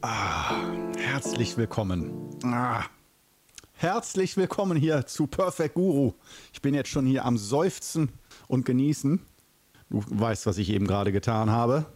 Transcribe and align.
Ah, 0.00 0.54
herzlich 0.96 1.56
willkommen. 1.56 2.30
Ah, 2.44 2.84
herzlich 3.72 4.36
willkommen 4.36 4.76
hier 4.76 5.06
zu 5.06 5.26
Perfect 5.26 5.74
Guru. 5.74 6.12
Ich 6.52 6.62
bin 6.62 6.72
jetzt 6.72 6.90
schon 6.90 7.04
hier 7.04 7.24
am 7.24 7.36
Seufzen 7.36 8.12
und 8.46 8.64
Genießen. 8.64 9.20
Du 9.90 10.04
weißt, 10.06 10.46
was 10.46 10.58
ich 10.58 10.70
eben 10.70 10.86
gerade 10.86 11.10
getan 11.10 11.50
habe. 11.50 11.86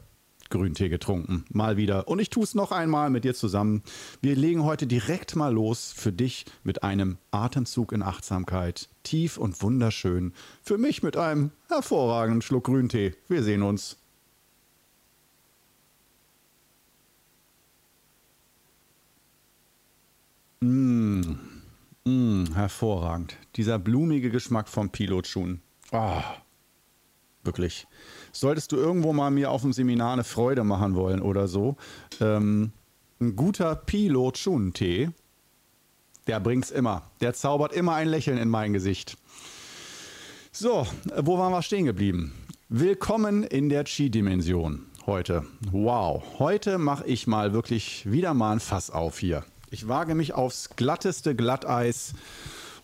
Grüntee 0.50 0.88
getrunken. 0.88 1.44
Mal 1.50 1.76
wieder. 1.76 2.08
Und 2.08 2.18
ich 2.18 2.28
tue 2.28 2.42
es 2.42 2.56
noch 2.56 2.72
einmal 2.72 3.08
mit 3.08 3.24
dir 3.24 3.34
zusammen. 3.34 3.82
Wir 4.20 4.34
legen 4.34 4.64
heute 4.64 4.88
direkt 4.88 5.36
mal 5.36 5.52
los 5.52 5.94
für 5.96 6.12
dich 6.12 6.44
mit 6.64 6.82
einem 6.82 7.18
Atemzug 7.30 7.92
in 7.92 8.02
Achtsamkeit. 8.02 8.88
Tief 9.04 9.38
und 9.38 9.62
wunderschön. 9.62 10.32
Für 10.60 10.76
mich 10.76 11.04
mit 11.04 11.16
einem 11.16 11.52
hervorragenden 11.68 12.42
Schluck 12.42 12.64
Grüntee. 12.64 13.14
Wir 13.28 13.44
sehen 13.44 13.62
uns. 13.62 14.01
Mmh. 20.62 21.38
Mmh, 22.04 22.54
hervorragend. 22.54 23.36
Dieser 23.56 23.80
blumige 23.80 24.30
Geschmack 24.30 24.68
vom 24.68 24.90
Pilotschuhen. 24.90 25.60
Ah, 25.90 26.22
wirklich. 27.42 27.86
Solltest 28.30 28.70
du 28.70 28.76
irgendwo 28.76 29.12
mal 29.12 29.30
mir 29.30 29.50
auf 29.50 29.62
dem 29.62 29.72
Seminar 29.72 30.12
eine 30.12 30.24
Freude 30.24 30.62
machen 30.62 30.94
wollen 30.94 31.20
oder 31.20 31.48
so, 31.48 31.76
ähm, 32.20 32.70
ein 33.20 33.34
guter 33.34 33.74
Pilot-Schuhen-Tee, 33.74 35.10
der 36.28 36.40
bringt's 36.40 36.70
immer. 36.70 37.10
Der 37.20 37.34
zaubert 37.34 37.72
immer 37.72 37.94
ein 37.94 38.08
Lächeln 38.08 38.38
in 38.38 38.48
mein 38.48 38.72
Gesicht. 38.72 39.16
So, 40.52 40.86
wo 41.16 41.38
waren 41.38 41.52
wir 41.52 41.62
stehen 41.62 41.86
geblieben? 41.86 42.34
Willkommen 42.68 43.42
in 43.42 43.68
der 43.68 43.84
Chi-Dimension 43.84 44.86
heute. 45.06 45.44
Wow, 45.72 46.22
heute 46.38 46.78
mache 46.78 47.06
ich 47.06 47.26
mal 47.26 47.52
wirklich 47.52 48.10
wieder 48.10 48.32
mal 48.34 48.52
ein 48.52 48.60
Fass 48.60 48.90
auf 48.90 49.18
hier. 49.18 49.44
Ich 49.72 49.88
wage 49.88 50.14
mich 50.14 50.34
aufs 50.34 50.68
glatteste 50.76 51.34
Glatteis 51.34 52.12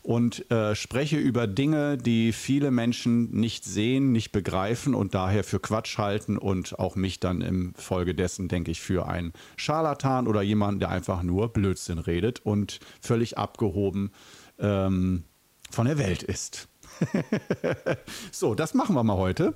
und 0.02 0.50
äh, 0.50 0.74
spreche 0.74 1.18
über 1.18 1.46
Dinge, 1.46 1.98
die 1.98 2.32
viele 2.32 2.70
Menschen 2.70 3.30
nicht 3.30 3.66
sehen, 3.66 4.10
nicht 4.10 4.32
begreifen 4.32 4.94
und 4.94 5.14
daher 5.14 5.44
für 5.44 5.60
Quatsch 5.60 5.98
halten 5.98 6.38
und 6.38 6.78
auch 6.78 6.96
mich 6.96 7.20
dann 7.20 7.42
im 7.42 7.74
Folge 7.74 8.14
dessen, 8.14 8.48
denke 8.48 8.70
ich, 8.70 8.80
für 8.80 9.06
einen 9.06 9.34
Scharlatan 9.56 10.26
oder 10.26 10.40
jemanden, 10.40 10.80
der 10.80 10.88
einfach 10.88 11.22
nur 11.22 11.52
Blödsinn 11.52 11.98
redet 11.98 12.40
und 12.46 12.80
völlig 13.02 13.36
abgehoben 13.36 14.10
ähm, 14.58 15.24
von 15.70 15.84
der 15.84 15.98
Welt 15.98 16.22
ist. 16.22 16.68
so, 18.32 18.54
das 18.54 18.72
machen 18.72 18.96
wir 18.96 19.04
mal 19.04 19.18
heute. 19.18 19.52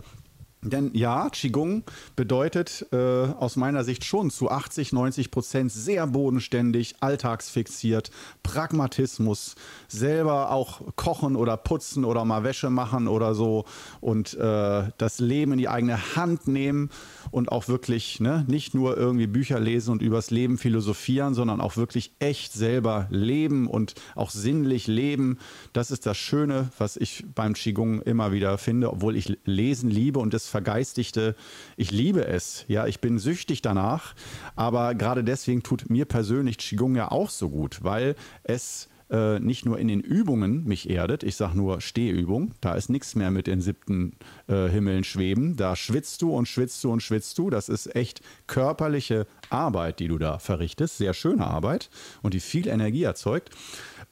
Denn 0.65 0.93
ja, 0.95 1.29
Qigong 1.29 1.83
bedeutet 2.15 2.87
äh, 2.93 2.97
aus 2.97 3.57
meiner 3.57 3.83
Sicht 3.83 4.05
schon 4.05 4.31
zu 4.31 4.49
80, 4.49 4.93
90 4.93 5.33
Prozent 5.33 5.73
sehr 5.73 6.07
bodenständig, 6.07 6.95
alltagsfixiert, 7.01 8.13
Pragmatismus, 8.45 9.57
selber 9.89 10.53
auch 10.53 10.83
kochen 10.95 11.35
oder 11.35 11.57
putzen 11.57 12.05
oder 12.05 12.25
mal 12.25 12.45
Wäsche 12.45 12.71
machen 12.71 13.09
oder 13.09 13.35
so 13.35 13.65
und 14.01 14.35
äh, 14.35 14.85
das 14.99 15.19
Leben 15.19 15.51
in 15.53 15.59
die 15.59 15.69
eigene 15.69 16.15
Hand 16.15 16.47
nehmen 16.47 16.91
und 17.33 17.51
auch 17.51 17.67
wirklich 17.67 18.21
ne, 18.21 18.45
nicht 18.47 18.73
nur 18.73 18.97
irgendwie 18.97 19.27
Bücher 19.27 19.59
lesen 19.59 19.91
und 19.91 20.01
übers 20.01 20.31
Leben 20.31 20.59
philosophieren, 20.59 21.35
sondern 21.35 21.61
auch 21.61 21.77
wirklich 21.77 22.13
echt 22.21 22.53
selber 22.53 23.09
leben 23.11 23.67
und 23.67 23.95
auch 24.15 24.31
sinnlich 24.31 24.87
leben. 24.87 25.39
Das 25.73 25.91
ist 25.91 26.07
das 26.07 26.19
Schöne, 26.19 26.71
was 26.79 26.97
ich 26.97 27.25
beim 27.35 27.55
Qigong 27.55 28.01
immer 28.03 28.31
wieder 28.31 28.59
finde, 28.59 28.93
obwohl 28.93 29.17
ich 29.17 29.37
Lesen 29.45 29.91
liebe 29.91 30.21
und 30.21 30.33
das 30.33 30.52
Vergeistigte, 30.53 31.35
ich 31.77 31.91
liebe 31.91 32.27
es. 32.27 32.65
Ja, 32.69 32.87
ich 32.87 33.01
bin 33.01 33.19
süchtig 33.19 33.63
danach. 33.63 34.15
Aber 34.55 34.95
gerade 34.95 35.25
deswegen 35.25 35.63
tut 35.63 35.91
mir 35.91 36.05
persönlich 36.05 36.59
Qigong 36.59 36.95
ja 36.95 37.11
auch 37.11 37.31
so 37.31 37.49
gut, 37.49 37.83
weil 37.83 38.15
es 38.45 38.89
äh, 39.13 39.41
nicht 39.41 39.67
nur 39.67 39.79
in 39.79 39.89
den 39.89 40.01
Übungen 40.01 40.65
mich 40.65 40.89
erdet, 40.89 41.23
ich 41.23 41.37
sage 41.37 41.57
nur 41.57 41.81
Stehübung, 41.81 42.55
da 42.61 42.75
ist 42.75 42.89
nichts 42.89 43.15
mehr 43.15 43.31
mit 43.31 43.47
den 43.47 43.61
siebten 43.61 44.17
äh, 44.47 44.69
Himmeln 44.69 45.05
schweben, 45.05 45.57
da 45.57 45.77
schwitzt 45.77 46.23
du 46.23 46.35
und 46.35 46.49
schwitzt 46.49 46.83
du 46.83 46.93
und 46.93 47.03
schwitzt 47.03 47.37
du, 47.39 47.51
das 47.51 47.69
ist 47.69 47.95
echt 47.95 48.23
körperliche 48.47 49.27
Arbeit, 49.51 50.01
die 50.01 50.09
du 50.09 50.19
da 50.19 50.39
verrichtest, 50.39 50.97
sehr 50.97 51.13
schöne 51.13 51.47
Arbeit 51.47 51.91
und 52.23 52.33
die 52.33 52.41
viel 52.41 52.67
Energie 52.67 53.03
erzeugt, 53.03 53.51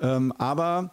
ähm, 0.00 0.32
aber 0.32 0.92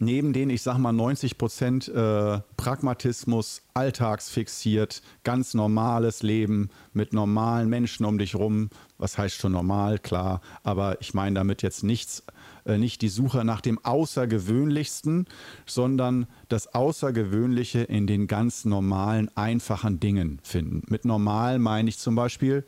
neben 0.00 0.32
den, 0.32 0.50
ich 0.50 0.62
sag 0.62 0.78
mal, 0.78 0.92
90 0.92 1.38
Prozent 1.38 1.88
äh, 1.88 2.40
Pragmatismus, 2.56 3.62
alltagsfixiert, 3.74 5.02
ganz 5.22 5.54
normales 5.54 6.22
Leben 6.22 6.70
mit 6.92 7.12
normalen 7.12 7.68
Menschen 7.68 8.04
um 8.04 8.18
dich 8.18 8.34
rum. 8.34 8.70
Was 8.98 9.18
heißt 9.18 9.36
schon 9.36 9.52
normal, 9.52 9.98
klar, 9.98 10.40
aber 10.62 11.00
ich 11.00 11.14
meine 11.14 11.34
damit 11.34 11.62
jetzt 11.62 11.84
nichts, 11.84 12.24
äh, 12.64 12.76
nicht 12.76 13.02
die 13.02 13.08
Suche 13.08 13.44
nach 13.44 13.60
dem 13.60 13.84
Außergewöhnlichsten, 13.84 15.26
sondern 15.66 16.26
das 16.48 16.74
Außergewöhnliche 16.74 17.80
in 17.80 18.06
den 18.06 18.26
ganz 18.26 18.64
normalen, 18.64 19.30
einfachen 19.36 20.00
Dingen 20.00 20.40
finden. 20.42 20.82
Mit 20.88 21.04
normal 21.04 21.58
meine 21.58 21.88
ich 21.88 21.98
zum 21.98 22.14
Beispiel 22.14 22.64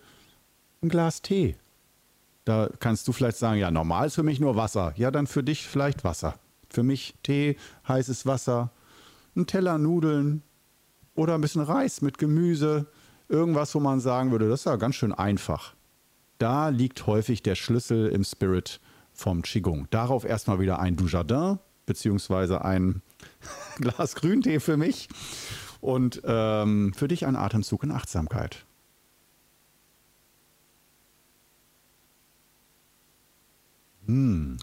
ein 0.82 0.88
Glas 0.88 1.22
Tee. 1.22 1.56
Da 2.44 2.70
kannst 2.78 3.08
du 3.08 3.12
vielleicht 3.12 3.38
sagen, 3.38 3.58
ja, 3.58 3.72
normal 3.72 4.06
ist 4.06 4.14
für 4.14 4.22
mich 4.22 4.38
nur 4.38 4.54
Wasser. 4.54 4.94
Ja, 4.96 5.10
dann 5.10 5.26
für 5.26 5.42
dich 5.42 5.66
vielleicht 5.66 6.04
Wasser. 6.04 6.38
Für 6.76 6.82
mich 6.82 7.14
Tee, 7.22 7.56
heißes 7.88 8.26
Wasser, 8.26 8.70
ein 9.34 9.46
Teller 9.46 9.78
Nudeln 9.78 10.42
oder 11.14 11.34
ein 11.34 11.40
bisschen 11.40 11.62
Reis 11.62 12.02
mit 12.02 12.18
Gemüse. 12.18 12.86
Irgendwas, 13.30 13.74
wo 13.74 13.80
man 13.80 13.98
sagen 13.98 14.30
würde, 14.30 14.50
das 14.50 14.60
ist 14.60 14.64
ja 14.66 14.76
ganz 14.76 14.96
schön 14.96 15.14
einfach. 15.14 15.72
Da 16.36 16.68
liegt 16.68 17.06
häufig 17.06 17.42
der 17.42 17.54
Schlüssel 17.54 18.08
im 18.08 18.24
Spirit 18.24 18.78
vom 19.14 19.40
Qigong. 19.40 19.88
Darauf 19.88 20.26
erstmal 20.26 20.60
wieder 20.60 20.78
ein 20.78 20.96
Dujardin, 20.96 21.60
beziehungsweise 21.86 22.62
ein 22.62 23.00
Glas 23.78 24.14
Grüntee 24.14 24.60
für 24.60 24.76
mich 24.76 25.08
und 25.80 26.20
ähm, 26.26 26.92
für 26.94 27.08
dich 27.08 27.24
ein 27.24 27.36
Atemzug 27.36 27.84
in 27.84 27.90
Achtsamkeit. 27.90 28.66
Hm, 34.04 34.58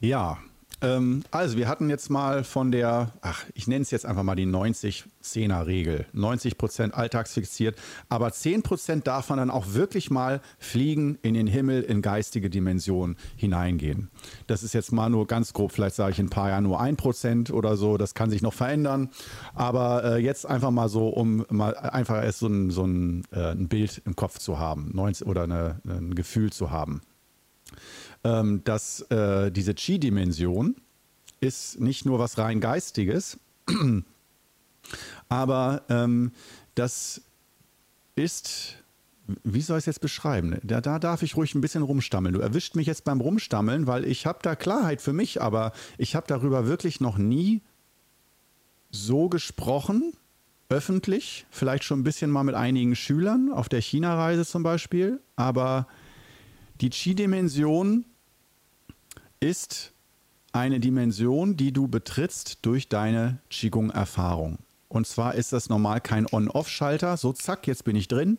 ja, 0.00 0.38
ähm, 0.84 1.22
also 1.30 1.56
wir 1.56 1.68
hatten 1.68 1.88
jetzt 1.88 2.10
mal 2.10 2.44
von 2.44 2.70
der, 2.70 3.12
ach, 3.22 3.44
ich 3.54 3.66
nenne 3.66 3.82
es 3.82 3.90
jetzt 3.90 4.04
einfach 4.04 4.22
mal 4.22 4.34
die 4.34 4.46
90-10er-Regel. 4.46 6.06
90 6.12 6.58
Prozent 6.58 6.94
alltagsfixiert, 6.94 7.78
aber 8.08 8.30
10 8.32 8.62
Prozent 8.62 9.06
darf 9.06 9.30
man 9.30 9.38
dann 9.38 9.50
auch 9.50 9.72
wirklich 9.72 10.10
mal 10.10 10.40
fliegen 10.58 11.18
in 11.22 11.34
den 11.34 11.46
Himmel, 11.46 11.82
in 11.82 12.02
geistige 12.02 12.50
Dimensionen 12.50 13.16
hineingehen. 13.36 14.10
Das 14.46 14.62
ist 14.62 14.74
jetzt 14.74 14.92
mal 14.92 15.08
nur 15.08 15.26
ganz 15.26 15.52
grob, 15.52 15.72
vielleicht 15.72 15.96
sage 15.96 16.12
ich 16.12 16.18
in 16.18 16.26
ein 16.26 16.30
paar 16.30 16.50
Jahren 16.50 16.64
nur 16.64 16.80
1 16.80 16.96
Prozent 16.96 17.50
oder 17.50 17.76
so, 17.76 17.96
das 17.96 18.14
kann 18.14 18.30
sich 18.30 18.42
noch 18.42 18.54
verändern. 18.54 19.10
Aber 19.54 20.04
äh, 20.04 20.16
jetzt 20.18 20.46
einfach 20.46 20.70
mal 20.70 20.88
so, 20.88 21.08
um 21.08 21.46
mal 21.48 21.74
einfach 21.76 22.22
erst 22.22 22.40
so 22.40 22.46
ein, 22.46 22.70
so 22.70 22.84
ein, 22.84 23.24
äh, 23.32 23.52
ein 23.52 23.68
Bild 23.68 24.02
im 24.04 24.16
Kopf 24.16 24.38
zu 24.38 24.58
haben 24.58 24.90
90, 24.92 25.26
oder 25.26 25.44
eine, 25.44 25.80
ein 25.86 26.14
Gefühl 26.14 26.52
zu 26.52 26.70
haben 26.70 27.00
ähm, 28.22 28.62
dass 28.64 29.02
äh, 29.10 29.50
diese 29.50 29.74
Chi-Dimension 29.74 30.76
ist 31.40 31.80
nicht 31.80 32.06
nur 32.06 32.18
was 32.18 32.38
rein 32.38 32.60
Geistiges, 32.60 33.38
aber 35.28 35.82
ähm, 35.88 36.32
das 36.74 37.22
ist, 38.16 38.76
wie 39.42 39.60
soll 39.60 39.78
ich 39.78 39.82
es 39.82 39.86
jetzt 39.86 40.00
beschreiben? 40.00 40.58
Da, 40.62 40.80
da 40.80 40.98
darf 40.98 41.22
ich 41.22 41.36
ruhig 41.36 41.54
ein 41.54 41.60
bisschen 41.60 41.82
rumstammeln. 41.82 42.34
Du 42.34 42.40
erwischt 42.40 42.76
mich 42.76 42.86
jetzt 42.86 43.04
beim 43.04 43.20
Rumstammeln, 43.20 43.86
weil 43.86 44.04
ich 44.04 44.26
habe 44.26 44.38
da 44.42 44.56
Klarheit 44.56 45.00
für 45.00 45.12
mich, 45.12 45.40
aber 45.40 45.72
ich 45.98 46.14
habe 46.14 46.26
darüber 46.26 46.66
wirklich 46.66 47.00
noch 47.00 47.18
nie 47.18 47.62
so 48.90 49.28
gesprochen, 49.28 50.12
öffentlich, 50.68 51.46
vielleicht 51.50 51.84
schon 51.84 52.00
ein 52.00 52.04
bisschen 52.04 52.30
mal 52.30 52.44
mit 52.44 52.54
einigen 52.54 52.96
Schülern 52.96 53.50
auf 53.52 53.68
der 53.68 53.80
China-Reise 53.80 54.46
zum 54.46 54.62
Beispiel, 54.62 55.20
aber 55.36 55.86
die 56.80 56.90
Chi-Dimension 56.90 58.04
ist 59.40 59.92
eine 60.52 60.80
Dimension, 60.80 61.56
die 61.56 61.72
du 61.72 61.88
betrittst 61.88 62.58
durch 62.62 62.88
deine 62.88 63.38
Qigong-Erfahrung. 63.50 64.58
Und 64.88 65.06
zwar 65.06 65.34
ist 65.34 65.52
das 65.52 65.68
normal 65.68 66.00
kein 66.00 66.26
On-Off-Schalter, 66.30 67.16
so 67.16 67.32
zack, 67.32 67.66
jetzt 67.66 67.84
bin 67.84 67.96
ich 67.96 68.06
drin, 68.06 68.38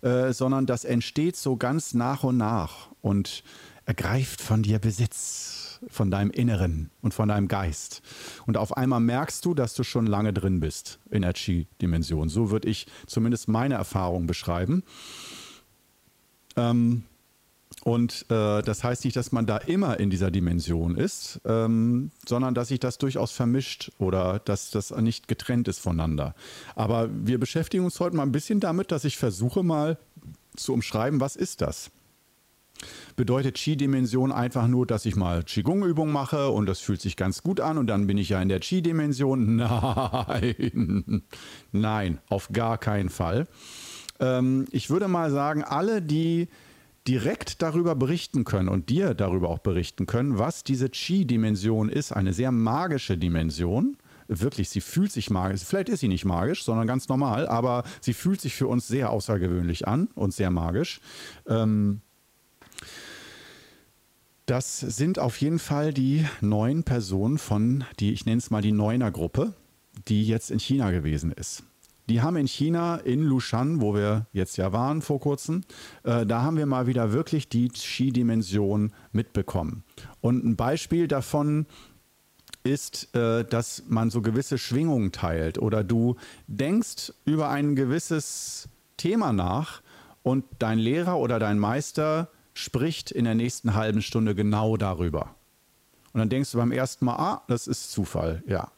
äh, 0.00 0.32
sondern 0.32 0.64
das 0.64 0.84
entsteht 0.84 1.36
so 1.36 1.56
ganz 1.56 1.92
nach 1.92 2.24
und 2.24 2.38
nach 2.38 2.88
und 3.02 3.44
ergreift 3.84 4.40
von 4.40 4.62
dir 4.62 4.78
Besitz, 4.78 5.80
von 5.88 6.10
deinem 6.10 6.30
Inneren 6.30 6.90
und 7.02 7.12
von 7.12 7.28
deinem 7.28 7.48
Geist. 7.48 8.02
Und 8.46 8.56
auf 8.56 8.76
einmal 8.76 9.00
merkst 9.00 9.44
du, 9.44 9.52
dass 9.52 9.74
du 9.74 9.82
schon 9.82 10.06
lange 10.06 10.32
drin 10.32 10.60
bist 10.60 11.00
in 11.10 11.22
der 11.22 11.34
Qi-Dimension. 11.34 12.28
So 12.28 12.50
würde 12.50 12.68
ich 12.68 12.86
zumindest 13.06 13.48
meine 13.48 13.74
Erfahrung 13.74 14.26
beschreiben. 14.26 14.82
Ähm, 16.56 17.04
und 17.82 18.26
äh, 18.28 18.62
das 18.62 18.84
heißt 18.84 19.04
nicht, 19.04 19.16
dass 19.16 19.32
man 19.32 19.46
da 19.46 19.56
immer 19.56 19.98
in 19.98 20.10
dieser 20.10 20.30
Dimension 20.30 20.96
ist, 20.96 21.40
ähm, 21.46 22.10
sondern 22.26 22.54
dass 22.54 22.68
sich 22.68 22.80
das 22.80 22.98
durchaus 22.98 23.32
vermischt 23.32 23.90
oder 23.98 24.38
dass 24.38 24.70
das 24.70 24.90
nicht 24.90 25.28
getrennt 25.28 25.66
ist 25.66 25.78
voneinander. 25.78 26.34
Aber 26.74 27.08
wir 27.10 27.40
beschäftigen 27.40 27.84
uns 27.84 27.98
heute 27.98 28.16
mal 28.16 28.24
ein 28.24 28.32
bisschen 28.32 28.60
damit, 28.60 28.92
dass 28.92 29.04
ich 29.04 29.16
versuche 29.16 29.62
mal 29.62 29.98
zu 30.56 30.74
umschreiben, 30.74 31.20
was 31.20 31.36
ist 31.36 31.62
das? 31.62 31.90
Bedeutet 33.16 33.56
Qi-Dimension 33.56 34.32
einfach 34.32 34.66
nur, 34.66 34.86
dass 34.86 35.04
ich 35.04 35.16
mal 35.16 35.42
Qigong-Übungen 35.42 36.12
mache 36.12 36.50
und 36.50 36.66
das 36.66 36.80
fühlt 36.80 37.00
sich 37.00 37.16
ganz 37.16 37.42
gut 37.42 37.60
an 37.60 37.78
und 37.78 37.86
dann 37.86 38.06
bin 38.06 38.18
ich 38.18 38.30
ja 38.30 38.40
in 38.40 38.48
der 38.48 38.60
Qi-Dimension? 38.60 39.56
Nein, 39.56 41.22
nein, 41.72 42.18
auf 42.28 42.48
gar 42.52 42.78
keinen 42.78 43.08
Fall. 43.08 43.46
Ähm, 44.18 44.66
ich 44.70 44.90
würde 44.90 45.08
mal 45.08 45.30
sagen, 45.30 45.62
alle, 45.62 46.02
die 46.02 46.48
direkt 47.08 47.62
darüber 47.62 47.94
berichten 47.94 48.44
können 48.44 48.68
und 48.68 48.88
dir 48.88 49.14
darüber 49.14 49.48
auch 49.48 49.58
berichten 49.58 50.06
können, 50.06 50.38
was 50.38 50.64
diese 50.64 50.88
Qi-Dimension 50.88 51.88
ist, 51.88 52.12
eine 52.12 52.32
sehr 52.32 52.52
magische 52.52 53.16
Dimension. 53.16 53.96
Wirklich, 54.28 54.68
sie 54.68 54.80
fühlt 54.80 55.10
sich 55.10 55.28
magisch. 55.30 55.62
Vielleicht 55.64 55.88
ist 55.88 56.00
sie 56.00 56.08
nicht 56.08 56.24
magisch, 56.24 56.62
sondern 56.62 56.86
ganz 56.86 57.08
normal, 57.08 57.48
aber 57.48 57.82
sie 58.00 58.14
fühlt 58.14 58.40
sich 58.40 58.54
für 58.54 58.68
uns 58.68 58.86
sehr 58.86 59.10
außergewöhnlich 59.10 59.88
an 59.88 60.08
und 60.14 60.32
sehr 60.32 60.50
magisch. 60.50 61.00
Ähm, 61.48 62.00
das 64.46 64.80
sind 64.80 65.18
auf 65.18 65.40
jeden 65.40 65.58
Fall 65.58 65.92
die 65.92 66.26
neun 66.40 66.84
Personen 66.84 67.38
von, 67.38 67.84
die 67.98 68.12
ich 68.12 68.26
nenne 68.26 68.38
es 68.38 68.50
mal 68.50 68.62
die 68.62 68.72
Neuner-Gruppe, 68.72 69.54
die 70.08 70.26
jetzt 70.26 70.50
in 70.50 70.58
China 70.58 70.90
gewesen 70.90 71.32
ist. 71.32 71.64
Die 72.10 72.22
haben 72.22 72.34
in 72.34 72.48
China, 72.48 72.96
in 72.96 73.22
Lushan, 73.22 73.80
wo 73.80 73.94
wir 73.94 74.26
jetzt 74.32 74.56
ja 74.56 74.72
waren 74.72 75.00
vor 75.00 75.20
kurzem, 75.20 75.62
äh, 76.02 76.26
da 76.26 76.42
haben 76.42 76.56
wir 76.56 76.66
mal 76.66 76.88
wieder 76.88 77.12
wirklich 77.12 77.48
die 77.48 77.68
Qi-Dimension 77.68 78.92
mitbekommen. 79.12 79.84
Und 80.20 80.44
ein 80.44 80.56
Beispiel 80.56 81.06
davon 81.06 81.66
ist, 82.64 83.14
äh, 83.14 83.44
dass 83.44 83.84
man 83.86 84.10
so 84.10 84.22
gewisse 84.22 84.58
Schwingungen 84.58 85.12
teilt 85.12 85.58
oder 85.58 85.84
du 85.84 86.16
denkst 86.48 87.12
über 87.26 87.48
ein 87.48 87.76
gewisses 87.76 88.68
Thema 88.96 89.32
nach 89.32 89.80
und 90.24 90.44
dein 90.58 90.80
Lehrer 90.80 91.16
oder 91.16 91.38
dein 91.38 91.60
Meister 91.60 92.28
spricht 92.54 93.12
in 93.12 93.24
der 93.24 93.36
nächsten 93.36 93.74
halben 93.76 94.02
Stunde 94.02 94.34
genau 94.34 94.76
darüber. 94.76 95.36
Und 96.12 96.18
dann 96.18 96.28
denkst 96.28 96.50
du 96.50 96.58
beim 96.58 96.72
ersten 96.72 97.04
Mal, 97.04 97.14
ah, 97.14 97.42
das 97.46 97.68
ist 97.68 97.92
Zufall, 97.92 98.42
ja. 98.48 98.72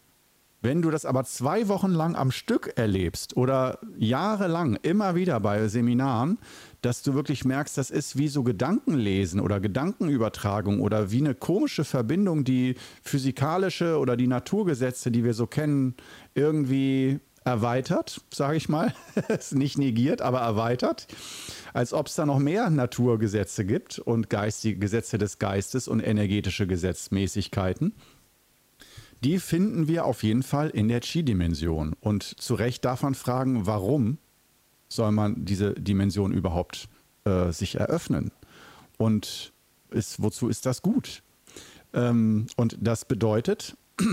Wenn 0.62 0.81
du 0.81 0.93
das 0.93 1.05
aber 1.05 1.25
zwei 1.25 1.67
Wochen 1.67 1.91
lang 1.91 2.14
am 2.14 2.31
Stück 2.31 2.73
erlebst 2.76 3.37
oder 3.37 3.81
jahrelang 3.99 4.79
immer 4.82 5.17
wieder 5.17 5.41
bei 5.41 5.67
Seminaren, 5.67 6.38
dass 6.82 7.03
du 7.03 7.14
wirklich 7.14 7.44
merkst, 7.44 7.76
das 7.76 7.91
ist 7.91 8.17
wie 8.17 8.29
so 8.29 8.44
Gedankenlesen 8.44 9.41
oder 9.41 9.59
Gedankenübertragung 9.59 10.81
oder 10.81 11.11
wie 11.11 11.19
eine 11.19 11.35
komische 11.35 11.82
Verbindung, 11.82 12.44
die 12.44 12.76
physikalische 13.03 13.99
oder 13.99 14.17
die 14.17 14.29
Naturgesetze, 14.29 15.11
die 15.11 15.25
wir 15.25 15.35
so 15.35 15.49
kennen, 15.49 15.97
irgendwie 16.35 17.19
erweitert, 17.44 18.20
sage 18.32 18.56
ich 18.56 18.69
mal. 18.69 18.94
nicht 19.50 19.79
negiert, 19.79 20.23
aber 20.23 20.41
erweitert. 20.41 21.08
Als 21.73 21.93
ob 21.93 22.06
es 22.06 22.15
da 22.15 22.25
noch 22.25 22.38
mehr 22.38 22.70
Naturgesetze 22.70 23.65
gibt 23.65 23.99
und 23.99 24.31
geistige 24.31 24.79
Gesetze 24.79 25.19
des 25.19 25.41
Geistes 25.41 25.88
und 25.88 25.99
energetische 25.99 26.69
Gesetzmäßigkeiten 26.69 27.94
die 29.24 29.38
finden 29.38 29.88
wir 29.88 30.04
auf 30.04 30.22
jeden 30.22 30.42
Fall 30.42 30.70
in 30.70 30.88
der 30.88 31.00
Chi-Dimension. 31.00 31.94
Und 32.00 32.22
zu 32.22 32.54
Recht 32.54 32.84
darf 32.84 33.02
man 33.02 33.14
fragen, 33.14 33.66
warum 33.66 34.19
soll 34.88 35.12
man 35.12 35.44
diese 35.44 35.74
Dimension 35.74 36.32
überhaupt 36.32 36.88
äh, 37.24 37.52
sich 37.52 37.76
eröffnen? 37.76 38.32
Und 38.98 39.52
ist, 39.90 40.22
wozu 40.22 40.48
ist 40.48 40.66
das 40.66 40.82
gut? 40.82 41.22
Ähm, 41.94 42.46
und 42.56 42.76
das 42.80 43.04
bedeutet 43.04 43.76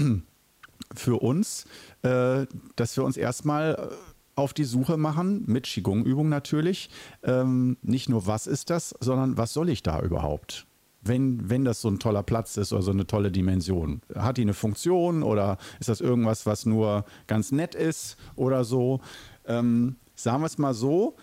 für 0.96 1.22
uns, 1.22 1.66
äh, 2.04 2.46
dass 2.76 2.96
wir 2.96 3.04
uns 3.04 3.18
erstmal 3.18 3.92
auf 4.36 4.54
die 4.54 4.64
Suche 4.64 4.98
machen, 4.98 5.44
mit 5.48 5.66
Qigong-Übung 5.66 6.30
natürlich, 6.30 6.90
ähm, 7.24 7.78
nicht 7.82 8.10
nur 8.10 8.26
was 8.26 8.48
ist 8.48 8.70
das, 8.70 8.96
sondern 9.00 9.38
was 9.38 9.54
soll 9.54 9.70
ich 9.70 9.84
da 9.84 10.02
überhaupt? 10.02 10.66
Wenn, 11.02 11.50
wenn 11.50 11.66
das 11.66 11.82
so 11.82 11.90
ein 11.90 12.00
toller 12.00 12.24
Platz 12.24 12.58
ist 12.58 12.74
oder 12.74 12.82
so 12.82 12.92
eine 12.92 13.08
tolle 13.08 13.32
Dimension? 13.32 14.02
Hat 14.16 14.38
die 14.38 14.42
eine 14.42 14.54
Funktion 14.54 15.24
oder 15.24 15.58
ist 15.80 15.90
das 15.90 16.02
irgendwas, 16.02 16.46
was 16.46 16.66
nur 16.66 17.06
ganz 17.28 17.52
nett 17.52 17.76
ist 17.76 18.18
oder 18.36 18.64
so? 18.64 19.00
Ähm, 19.46 19.96
sagen 20.16 20.42
wir 20.42 20.48
es 20.48 20.58
mal 20.58 20.74
so, 20.74 21.16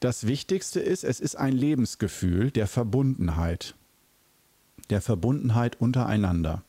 das 0.00 0.26
Wichtigste 0.26 0.80
ist, 0.80 1.04
es 1.04 1.20
ist 1.20 1.36
ein 1.36 1.52
Lebensgefühl 1.52 2.50
der 2.50 2.66
Verbundenheit, 2.66 3.74
der 4.88 5.02
Verbundenheit 5.02 5.80
untereinander. 5.80 6.62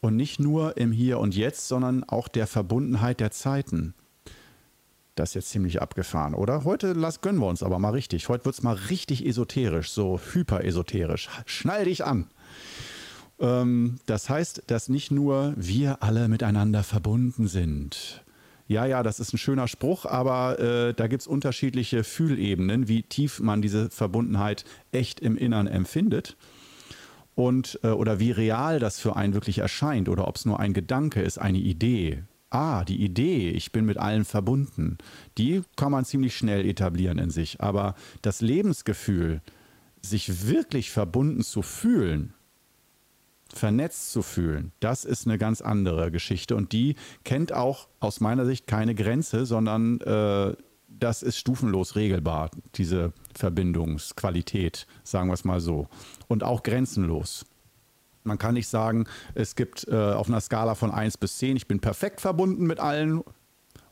Und 0.00 0.14
nicht 0.14 0.38
nur 0.38 0.76
im 0.76 0.92
Hier 0.92 1.18
und 1.18 1.34
Jetzt, 1.34 1.66
sondern 1.66 2.04
auch 2.04 2.28
der 2.28 2.46
Verbundenheit 2.46 3.18
der 3.18 3.32
Zeiten. 3.32 3.94
Das 5.18 5.30
ist 5.30 5.34
jetzt 5.34 5.50
ziemlich 5.50 5.82
abgefahren, 5.82 6.34
oder? 6.34 6.62
Heute 6.62 6.92
las, 6.92 7.20
gönnen 7.20 7.40
wir 7.40 7.48
uns 7.48 7.64
aber 7.64 7.80
mal 7.80 7.90
richtig. 7.90 8.28
Heute 8.28 8.44
wird 8.44 8.54
es 8.54 8.62
mal 8.62 8.76
richtig 8.76 9.26
esoterisch, 9.26 9.90
so 9.90 10.20
hyperesoterisch. 10.32 11.28
Schnall 11.44 11.86
dich 11.86 12.04
an. 12.04 12.26
Ähm, 13.40 13.98
das 14.06 14.30
heißt, 14.30 14.62
dass 14.68 14.88
nicht 14.88 15.10
nur 15.10 15.54
wir 15.56 16.04
alle 16.04 16.28
miteinander 16.28 16.84
verbunden 16.84 17.48
sind. 17.48 18.22
Ja, 18.68 18.86
ja, 18.86 19.02
das 19.02 19.18
ist 19.18 19.32
ein 19.32 19.38
schöner 19.38 19.66
Spruch, 19.66 20.04
aber 20.04 20.60
äh, 20.60 20.94
da 20.94 21.08
gibt 21.08 21.22
es 21.22 21.26
unterschiedliche 21.26 22.04
Fühlebenen, 22.04 22.86
wie 22.86 23.02
tief 23.02 23.40
man 23.40 23.60
diese 23.60 23.90
Verbundenheit 23.90 24.64
echt 24.92 25.18
im 25.18 25.36
Innern 25.36 25.66
empfindet 25.66 26.36
und 27.34 27.80
äh, 27.82 27.88
oder 27.88 28.20
wie 28.20 28.30
real 28.30 28.78
das 28.78 29.00
für 29.00 29.16
einen 29.16 29.34
wirklich 29.34 29.58
erscheint 29.58 30.08
oder 30.08 30.28
ob 30.28 30.36
es 30.36 30.44
nur 30.44 30.60
ein 30.60 30.74
Gedanke 30.74 31.22
ist, 31.22 31.38
eine 31.38 31.58
Idee 31.58 32.22
ah, 32.50 32.84
die 32.84 33.02
Idee, 33.02 33.50
ich 33.50 33.72
bin 33.72 33.84
mit 33.84 33.98
allen 33.98 34.24
verbunden, 34.24 34.98
die 35.36 35.62
kann 35.76 35.92
man 35.92 36.04
ziemlich 36.04 36.36
schnell 36.36 36.64
etablieren 36.66 37.18
in 37.18 37.30
sich. 37.30 37.60
Aber 37.60 37.94
das 38.22 38.40
Lebensgefühl, 38.40 39.42
sich 40.02 40.46
wirklich 40.46 40.90
verbunden 40.90 41.42
zu 41.42 41.62
fühlen, 41.62 42.34
vernetzt 43.52 44.12
zu 44.12 44.22
fühlen, 44.22 44.72
das 44.80 45.04
ist 45.04 45.26
eine 45.26 45.38
ganz 45.38 45.60
andere 45.60 46.10
Geschichte. 46.10 46.56
Und 46.56 46.72
die 46.72 46.96
kennt 47.24 47.52
auch 47.52 47.88
aus 48.00 48.20
meiner 48.20 48.46
Sicht 48.46 48.66
keine 48.66 48.94
Grenze, 48.94 49.46
sondern 49.46 50.00
äh, 50.02 50.54
das 50.88 51.22
ist 51.22 51.38
stufenlos 51.38 51.96
regelbar, 51.96 52.50
diese 52.74 53.12
Verbindungsqualität, 53.34 54.86
sagen 55.04 55.28
wir 55.28 55.34
es 55.34 55.44
mal 55.44 55.60
so. 55.60 55.88
Und 56.26 56.42
auch 56.42 56.62
grenzenlos. 56.62 57.44
Man 58.24 58.38
kann 58.38 58.54
nicht 58.54 58.68
sagen, 58.68 59.06
es 59.34 59.54
gibt 59.54 59.86
äh, 59.88 59.94
auf 59.94 60.28
einer 60.28 60.40
Skala 60.40 60.74
von 60.74 60.90
1 60.90 61.18
bis 61.18 61.38
10, 61.38 61.56
ich 61.56 61.66
bin 61.66 61.80
perfekt 61.80 62.20
verbunden 62.20 62.66
mit 62.66 62.80
allen. 62.80 63.22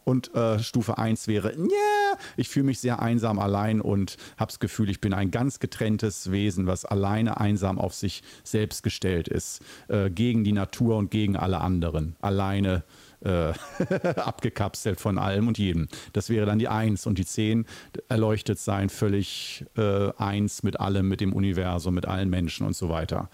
Und 0.04 0.32
äh, 0.36 0.60
Stufe 0.60 0.98
1 0.98 1.26
wäre, 1.26 1.52
yeah, 1.56 2.18
ich 2.36 2.48
fühle 2.48 2.66
mich 2.66 2.78
sehr 2.78 3.02
einsam 3.02 3.40
allein 3.40 3.80
und 3.80 4.16
habe 4.36 4.52
das 4.52 4.60
Gefühl, 4.60 4.88
ich 4.88 5.00
bin 5.00 5.12
ein 5.12 5.32
ganz 5.32 5.58
getrenntes 5.58 6.30
Wesen, 6.30 6.68
was 6.68 6.84
alleine 6.84 7.40
einsam 7.40 7.80
auf 7.80 7.92
sich 7.92 8.22
selbst 8.44 8.84
gestellt 8.84 9.26
ist, 9.26 9.62
äh, 9.88 10.08
gegen 10.08 10.44
die 10.44 10.52
Natur 10.52 10.96
und 10.96 11.10
gegen 11.10 11.36
alle 11.36 11.60
anderen. 11.60 12.14
Alleine 12.20 12.84
äh, 13.26 13.52
abgekapselt 14.20 15.00
von 15.00 15.18
allem 15.18 15.48
und 15.48 15.58
jedem. 15.58 15.88
Das 16.12 16.30
wäre 16.30 16.46
dann 16.46 16.58
die 16.58 16.68
Eins 16.68 17.06
und 17.06 17.18
die 17.18 17.26
Zehn 17.26 17.66
erleuchtet 18.08 18.58
sein, 18.58 18.88
völlig 18.88 19.64
äh, 19.76 20.12
eins 20.16 20.62
mit 20.62 20.80
allem, 20.80 21.08
mit 21.08 21.20
dem 21.20 21.32
Universum, 21.32 21.94
mit 21.94 22.06
allen 22.06 22.30
Menschen 22.30 22.66
und 22.66 22.76
so 22.76 22.88
weiter. 22.88 23.28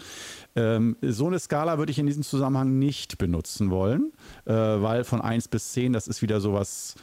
Ähm, 0.56 0.96
so 1.02 1.26
eine 1.26 1.38
Skala 1.38 1.78
würde 1.78 1.92
ich 1.92 1.98
in 1.98 2.06
diesem 2.06 2.22
Zusammenhang 2.22 2.78
nicht 2.78 3.18
benutzen 3.18 3.70
wollen, 3.70 4.12
äh, 4.46 4.52
weil 4.52 5.04
von 5.04 5.20
1 5.20 5.48
bis 5.48 5.72
10, 5.72 5.92
das 5.92 6.08
ist 6.08 6.22
wieder 6.22 6.40
sowas, 6.40 6.94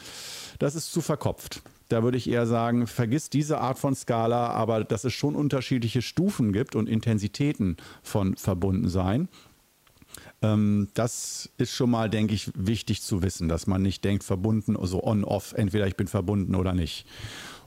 das 0.57 0.75
ist 0.75 0.91
zu 0.91 1.01
verkopft. 1.01 1.61
Da 1.89 2.03
würde 2.03 2.17
ich 2.17 2.29
eher 2.29 2.45
sagen, 2.45 2.85
vergiss 2.85 3.31
diese 3.31 3.59
Art 3.59 3.79
von 3.79 3.95
Skala, 3.95 4.49
aber 4.49 4.83
dass 4.83 5.03
es 5.05 5.13
schon 5.13 5.35
unterschiedliche 5.35 6.03
Stufen 6.03 6.53
gibt 6.53 6.75
und 6.75 6.87
Intensitäten 6.87 7.77
von 8.03 8.35
Verbundensein. 8.35 9.21
Ähm, 9.21 9.27
das 10.41 11.49
ist 11.57 11.73
schon 11.73 11.89
mal, 11.89 12.09
denke 12.09 12.33
ich, 12.33 12.51
wichtig 12.55 13.01
zu 13.01 13.21
wissen, 13.21 13.49
dass 13.49 13.67
man 13.67 13.81
nicht 13.81 14.03
denkt, 14.05 14.23
verbunden, 14.23 14.77
so 14.83 15.03
on-off, 15.03 15.53
entweder 15.53 15.85
ich 15.87 15.97
bin 15.97 16.07
verbunden 16.07 16.55
oder 16.55 16.73
nicht. 16.73 17.05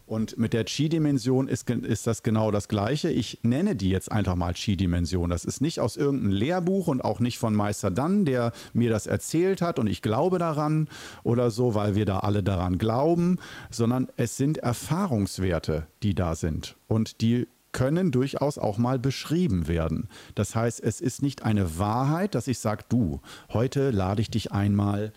Und 0.07 0.37
mit 0.37 0.53
der 0.53 0.65
Chi-Dimension 0.65 1.49
ist, 1.49 1.71
ist 1.71 2.07
das 2.07 2.23
genau 2.23 2.51
das 2.51 2.69
Gleiche. 2.69 3.11
Ich 3.11 3.39
nenne 3.43 3.77
die 3.77 3.89
jetzt 3.89 4.13
einfach 4.13 4.35
mal 4.35 4.53
Chi-Dimension. 4.53 5.31
Das 5.31 5.45
ist 5.45 5.61
nicht 5.61 5.81
aus 5.81 5.97
irgendeinem 5.97 6.33
Lehrbuch 6.33 6.89
und 6.89 7.03
auch 7.03 7.21
nicht 7.21 7.39
von 7.39 7.55
Meister 7.55 7.91
Dann, 7.91 8.25
der 8.25 8.53
mir 8.75 8.91
das 8.91 9.07
erzählt 9.07 9.63
hat 9.63 9.79
und 9.79 9.87
ich 9.87 10.03
glaube 10.03 10.39
daran 10.39 10.89
oder 11.23 11.51
so, 11.51 11.75
weil 11.75 11.95
wir 11.95 12.05
da 12.05 12.19
alle 12.19 12.43
daran 12.43 12.79
glauben, 12.79 13.39
sondern 13.71 14.09
es 14.17 14.37
sind 14.37 14.59
Erfahrungswerte, 14.59 15.87
die 16.03 16.15
da 16.15 16.35
sind. 16.35 16.77
Und 16.89 17.21
die 17.23 17.47
können 17.73 18.13
durchaus 18.13 18.59
auch 18.59 18.79
mal 18.79 18.99
beschrieben 18.99 19.69
werden. 19.69 20.09
Das 20.35 20.55
heißt, 20.55 20.81
es 20.81 21.01
ist 21.01 21.23
nicht 21.23 21.43
eine 21.43 21.79
Wahrheit, 21.79 22.35
dass 22.35 22.49
ich 22.49 22.59
sage, 22.59 22.85
du, 22.89 23.21
heute 23.53 23.91
lade 23.91 24.23
ich 24.23 24.31
dich 24.31 24.53
einmal 24.53 25.13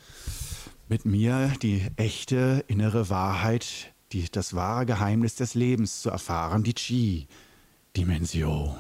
mit 0.88 1.06
mir 1.06 1.52
die 1.62 1.86
echte 1.98 2.64
innere 2.68 3.10
Wahrheit 3.10 3.94
die, 4.12 4.30
das 4.32 4.56
wahre 4.56 4.86
Geheimnis 4.86 5.36
des 5.36 5.56
Lebens 5.56 6.02
zu 6.02 6.10
erfahren, 6.10 6.64
die 6.64 6.74
Chi-Dimension. 6.74 8.76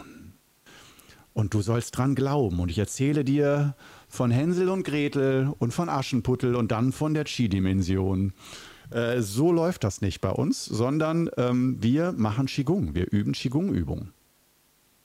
Und 1.33 1.53
du 1.53 1.61
sollst 1.61 1.97
dran 1.97 2.15
glauben. 2.15 2.61
Und 2.61 2.69
ich 2.69 2.77
erzähle 2.77 3.25
dir 3.25 3.75
von 4.07 4.31
Hänsel 4.31 4.69
und 4.69 4.83
Gretel 4.83 5.53
und 5.59 5.73
von 5.73 5.89
Aschenputtel 5.89 6.55
und 6.55 6.71
dann 6.71 6.93
von 6.93 7.13
der 7.13 7.25
Chi-Dimension. 7.25 8.31
Äh, 8.91 9.21
so 9.21 9.51
läuft 9.51 9.83
das 9.83 10.01
nicht 10.01 10.21
bei 10.21 10.29
uns, 10.29 10.65
sondern 10.65 11.29
ähm, 11.37 11.77
wir 11.81 12.11
machen 12.13 12.47
Qigong. 12.47 12.95
Wir 12.95 13.11
üben 13.11 13.33
Qigong-Übungen. 13.33 14.13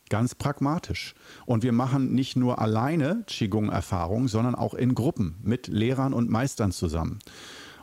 Ganz 0.08 0.34
pragmatisch. 0.34 1.14
Und 1.46 1.62
wir 1.62 1.72
machen 1.72 2.12
nicht 2.14 2.36
nur 2.36 2.58
alleine 2.58 3.22
Qigong-Erfahrungen, 3.26 4.28
sondern 4.28 4.54
auch 4.54 4.74
in 4.74 4.94
Gruppen 4.94 5.36
mit 5.42 5.68
Lehrern 5.68 6.12
und 6.12 6.28
Meistern 6.28 6.72
zusammen. 6.72 7.20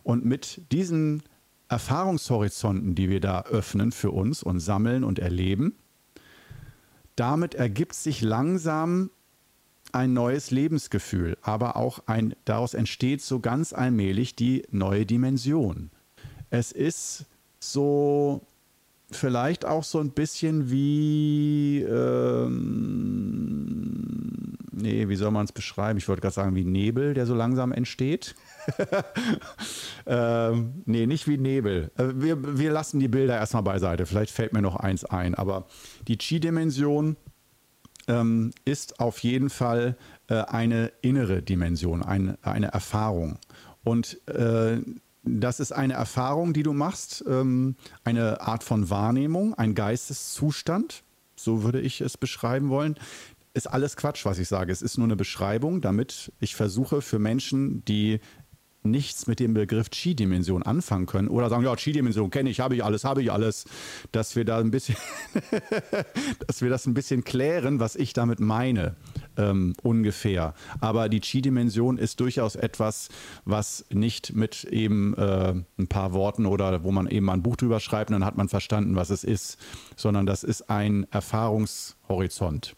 Und 0.04 0.26
mit 0.26 0.62
diesen 0.72 1.24
Erfahrungshorizonten, 1.70 2.96
die 2.96 3.10
wir 3.10 3.20
da 3.20 3.44
öffnen 3.44 3.92
für 3.92 4.12
uns 4.12 4.44
und 4.44 4.60
sammeln 4.60 5.04
und 5.04 5.20
erleben, 5.20 5.76
damit 7.16 7.56
ergibt 7.56 7.96
sich 7.96 8.22
langsam 8.22 9.10
ein 9.98 10.14
neues 10.14 10.52
Lebensgefühl, 10.52 11.38
aber 11.42 11.76
auch 11.76 12.00
ein, 12.06 12.36
daraus 12.46 12.76
entsteht 12.76 13.22
so 13.22 13.40
ganz 13.40 13.74
allmählich 13.74 14.36
die 14.36 14.64
neue 14.70 15.06
Dimension. 15.06 15.90
Es 16.52 16.72
ist 16.72 17.26
so 17.60 18.42
vielleicht 19.10 19.66
auch 19.66 19.84
so 19.84 20.00
ein 20.00 20.12
bisschen 20.12 20.70
wie, 20.70 21.82
ähm, 21.82 22.58
nee, 24.72 25.10
wie 25.10 25.16
soll 25.16 25.32
man 25.32 25.46
es 25.46 25.52
beschreiben? 25.52 25.98
Ich 25.98 26.08
wollte 26.08 26.22
gerade 26.22 26.36
sagen, 26.36 26.56
wie 26.56 26.64
Nebel, 26.64 27.16
der 27.16 27.26
so 27.26 27.34
langsam 27.34 27.72
entsteht. 27.72 28.36
ähm, 30.06 30.84
nee, 30.86 31.08
nicht 31.08 31.28
wie 31.28 31.40
Nebel. 31.40 31.90
Äh, 31.98 32.10
wir, 32.16 32.60
wir 32.60 32.72
lassen 32.72 33.00
die 33.00 33.08
Bilder 33.08 33.36
erstmal 33.36 33.64
beiseite. 33.64 34.06
Vielleicht 34.06 34.32
fällt 34.32 34.54
mir 34.54 34.62
noch 34.62 34.76
eins 34.76 35.06
ein. 35.06 35.34
Aber 35.34 35.66
die 36.08 36.18
Chi-Dimension 36.18 37.18
ähm, 38.08 38.52
ist 38.66 39.00
auf 39.00 39.20
jeden 39.20 39.50
Fall 39.50 39.98
äh, 40.28 40.36
eine 40.36 40.92
innere 41.02 41.42
Dimension, 41.42 42.04
ein, 42.04 42.38
eine 42.42 42.68
Erfahrung. 42.68 43.40
Und 43.84 44.26
äh, 44.28 44.82
das 45.24 45.60
ist 45.60 45.72
eine 45.72 45.94
Erfahrung, 45.94 46.54
die 46.54 46.64
du 46.64 46.74
machst, 46.74 47.24
ähm, 47.28 47.76
eine 48.04 48.42
Art 48.42 48.64
von 48.64 48.90
Wahrnehmung, 48.90 49.54
ein 49.54 49.76
Geisteszustand, 49.76 51.04
so 51.36 51.64
würde 51.64 51.82
ich 51.82 52.02
es 52.02 52.18
beschreiben 52.18 52.70
wollen. 52.70 52.96
Ist 53.54 53.68
alles 53.68 53.96
Quatsch, 53.96 54.26
was 54.26 54.40
ich 54.40 54.48
sage. 54.48 54.72
Es 54.72 54.82
ist 54.82 54.98
nur 54.98 55.08
eine 55.08 55.16
Beschreibung, 55.16 55.82
damit 55.82 56.32
ich 56.40 56.56
versuche 56.56 57.02
für 57.02 57.20
Menschen, 57.20 57.84
die 57.86 58.20
nichts 58.92 59.28
mit 59.28 59.40
dem 59.40 59.54
Begriff 59.54 59.90
Chi-Dimension 59.90 60.64
anfangen 60.64 61.06
können 61.06 61.28
oder 61.28 61.50
sagen, 61.50 61.64
ja, 61.64 61.76
Chi-Dimension 61.76 62.30
kenne 62.30 62.50
ich, 62.50 62.60
habe 62.60 62.76
ich 62.76 62.84
alles, 62.84 63.04
habe 63.04 63.22
ich 63.22 63.32
alles, 63.32 63.66
dass 64.12 64.36
wir 64.36 64.46
da 64.46 64.60
ein 64.60 64.72
bisschen, 64.72 64.96
dass 66.48 66.62
wir 66.62 66.70
das 66.70 66.86
ein 66.86 66.94
bisschen 66.94 67.24
klären, 67.24 67.80
was 67.80 67.96
ich 67.96 68.14
damit 68.14 68.40
meine, 68.40 68.96
ähm, 69.38 69.76
ungefähr. 69.84 70.54
Aber 70.80 71.10
die 71.10 71.20
Chi-Dimension 71.20 71.98
ist 71.98 72.20
durchaus 72.20 72.56
etwas, 72.56 73.10
was 73.46 73.86
nicht 73.90 74.36
mit 74.36 74.64
eben 74.66 75.14
äh, 75.16 75.54
ein 75.78 75.88
paar 75.88 76.14
Worten 76.14 76.46
oder 76.46 76.84
wo 76.84 76.92
man 76.92 77.08
eben 77.08 77.26
mal 77.26 77.34
ein 77.34 77.44
Buch 77.44 77.56
drüber 77.56 77.80
schreibt, 77.80 78.12
dann 78.12 78.26
hat 78.26 78.38
man 78.38 78.50
verstanden, 78.50 78.96
was 78.96 79.10
es 79.10 79.24
ist, 79.24 79.58
sondern 79.96 80.26
das 80.26 80.44
ist 80.44 80.70
ein 80.70 81.06
Erfahrungshorizont. 81.12 82.76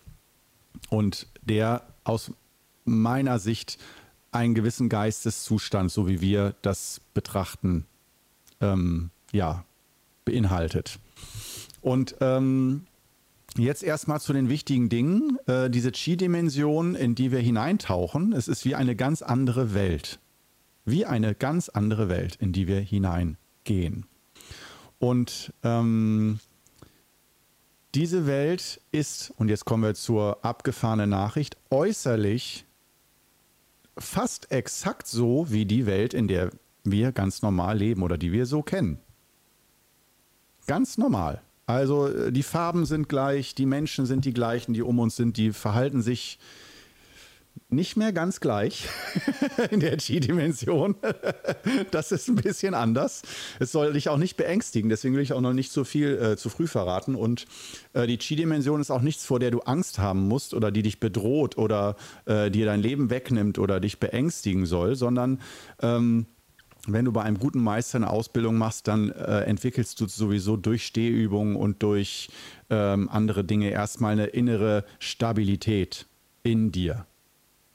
Und 0.90 1.28
der 1.42 1.84
aus 2.04 2.32
meiner 2.86 3.40
Sicht 3.40 3.78
einen 4.32 4.54
gewissen 4.54 4.90
Geisteszustand, 4.90 5.92
so 5.92 6.08
wie 6.08 6.22
wir 6.22 6.56
das 6.62 7.02
betrachten, 7.14 7.86
ähm, 8.62 9.10
ja, 9.32 9.64
beinhaltet. 10.26 11.00
Und 11.82 12.16
ähm, 12.22 12.86
jetzt 13.58 13.84
erstmal 13.84 14.20
zu 14.20 14.34
den 14.34 14.50
wichtigen 14.50 14.90
Dingen. 14.90 15.38
Äh, 15.48 15.70
diese 15.70 15.92
Chi-Dimension, 15.92 16.96
in 16.96 17.16
die 17.16 17.32
wir 17.32 17.40
hineintauchen, 17.40 18.34
es 18.34 18.48
ist 18.48 18.66
wie 18.66 18.76
eine 18.76 18.96
ganz 18.96 19.22
andere 19.22 19.74
Welt. 19.74 20.20
Wie 20.86 21.06
eine 21.06 21.36
ganz 21.36 21.70
andere 21.70 22.10
Welt, 22.10 22.36
in 22.36 22.52
die 22.52 22.68
wir 22.68 22.80
hineingehen. 22.80 24.06
Und 24.98 25.54
ähm, 25.64 26.40
diese 27.96 28.28
Welt 28.28 28.82
ist, 28.92 29.34
und 29.38 29.50
jetzt 29.50 29.66
kommen 29.66 29.84
wir 29.84 29.96
zur 29.96 30.44
abgefahrenen 30.44 31.10
Nachricht, 31.10 31.58
äußerlich 31.72 32.66
fast 34.00 34.52
exakt 34.52 35.08
so 35.08 35.48
wie 35.50 35.66
die 35.66 35.86
Welt, 35.86 36.14
in 36.14 36.28
der 36.28 36.52
wir 36.84 37.12
ganz 37.12 37.42
normal 37.42 37.78
leben 37.78 38.04
oder 38.04 38.18
die 38.18 38.32
wir 38.32 38.46
so 38.46 38.62
kennen. 38.62 39.00
Ganz 40.68 40.98
normal. 40.98 41.42
Also 41.66 42.08
äh, 42.08 42.32
die 42.32 42.44
Farben 42.44 42.86
sind 42.86 43.10
gleich, 43.10 43.56
die 43.56 43.66
Menschen 43.66 44.06
sind 44.06 44.26
die 44.26 44.34
gleichen, 44.34 44.74
die 44.74 44.82
um 44.82 45.00
uns 45.00 45.16
sind, 45.16 45.38
die 45.38 45.52
verhalten 45.52 46.02
sich 46.02 46.40
nicht 47.70 47.96
mehr 47.98 48.12
ganz 48.12 48.40
gleich 48.40 48.88
in 49.72 49.80
der 49.80 49.98
Chi-Dimension. 49.98 50.96
das 51.92 52.12
ist 52.12 52.28
ein 52.28 52.36
bisschen 52.36 52.74
anders. 52.74 53.22
Es 53.60 53.72
soll 53.72 53.94
dich 53.94 54.10
auch 54.10 54.18
nicht 54.18 54.38
beängstigen, 54.38 54.90
deswegen 54.90 55.16
will 55.16 55.22
ich 55.22 55.34
auch 55.34 55.42
noch 55.42 55.54
nicht 55.54 55.72
zu 55.72 55.84
viel 55.84 56.18
äh, 56.18 56.38
zu 56.38 56.50
früh 56.50 56.68
verraten. 56.68 57.16
Und 57.16 57.46
äh, 57.94 58.08
die 58.08 58.18
Chi-Dimension 58.18 58.82
ist 58.82 58.90
auch 58.90 59.02
nichts, 59.02 59.26
vor 59.26 59.40
der 59.40 59.52
du 59.52 59.60
Angst 59.62 60.00
haben 60.00 60.28
musst 60.28 60.54
oder 60.54 60.72
die 60.72 60.82
dich 60.82 61.00
bedroht 61.00 61.58
oder 61.58 61.96
äh, 62.26 62.50
dir 62.50 62.66
dein 62.66 62.82
Leben 62.82 63.10
wegnimmt 63.12 63.60
oder 63.60 63.80
dich 63.80 64.00
beängstigen 64.00 64.66
soll, 64.66 64.96
sondern 64.96 65.40
ähm, 65.82 66.26
wenn 66.88 67.06
du 67.06 67.12
bei 67.12 67.22
einem 67.22 67.38
guten 67.38 67.62
Meister 67.62 67.98
eine 67.98 68.10
Ausbildung 68.10 68.58
machst, 68.58 68.88
dann 68.88 69.12
äh, 69.12 69.42
entwickelst 69.42 70.00
du 70.00 70.08
sowieso 70.08 70.58
durch 70.58 70.86
Stehübungen 70.86 71.56
und 71.56 71.84
durch 71.84 72.30
ähm, 72.72 73.10
andere 73.10 73.44
Dinge 73.44 73.70
erstmal 73.70 74.14
eine 74.14 74.28
innere 74.28 74.86
Stabilität 74.98 76.08
in 76.42 76.72
dir 76.72 77.06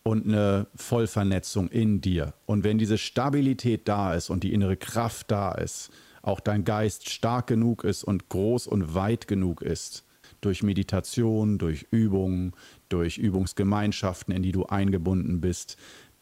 und 0.04 0.26
eine 0.26 0.66
Vollvernetzung 0.76 1.68
in 1.68 2.00
dir. 2.00 2.34
Und 2.46 2.62
wenn 2.62 2.78
diese 2.78 2.98
Stabilität 2.98 3.88
da 3.88 4.14
ist 4.14 4.30
und 4.30 4.44
die 4.44 4.52
innere 4.52 4.76
Kraft 4.76 5.30
da 5.30 5.52
ist, 5.52 5.90
auch 6.22 6.40
dein 6.40 6.64
Geist 6.64 7.10
stark 7.10 7.46
genug 7.48 7.84
ist 7.84 8.04
und 8.04 8.28
groß 8.28 8.66
und 8.66 8.94
weit 8.94 9.26
genug 9.26 9.62
ist, 9.62 10.04
durch 10.40 10.62
Meditation, 10.62 11.58
durch 11.58 11.86
Übungen, 11.90 12.52
durch 12.90 13.16
Übungsgemeinschaften, 13.16 14.34
in 14.34 14.42
die 14.42 14.52
du 14.52 14.66
eingebunden 14.66 15.40
bist, 15.40 15.78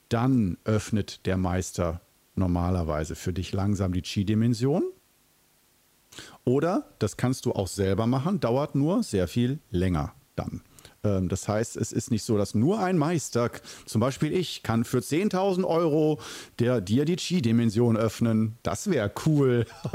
dann 0.09 0.59
öffnet 0.65 1.27
der 1.27 1.37
Meister 1.37 2.01
normalerweise 2.37 3.17
für 3.17 3.33
dich 3.33 3.53
langsam 3.53 3.93
die 3.93 4.03
Chi-Dimension. 4.03 4.85
Oder, 6.45 6.89
das 6.99 7.17
kannst 7.17 7.47
du 7.47 7.53
auch 7.53 7.69
selber 7.69 8.07
machen, 8.07 8.39
dauert 8.39 8.75
nur 8.75 9.03
sehr 9.03 9.27
viel 9.27 9.59
länger 9.71 10.15
dann. 10.37 10.63
Ähm, 11.05 11.29
das 11.29 11.49
heißt, 11.49 11.77
es 11.77 11.93
ist 11.93 12.11
nicht 12.11 12.23
so, 12.23 12.39
dass 12.39 12.55
nur 12.55 12.79
ein 12.79 12.97
Meister, 12.97 13.51
zum 13.87 14.01
Beispiel 14.01 14.33
ich, 14.33 14.63
kann 14.63 14.85
für 14.85 14.99
10.000 14.99 15.65
Euro 15.65 16.21
der, 16.59 16.81
dir 16.81 17.05
die 17.05 17.17
Chi-Dimension 17.17 17.97
öffnen. 17.97 18.57
Das 18.63 18.89
wäre 18.89 19.11
cool. 19.27 19.67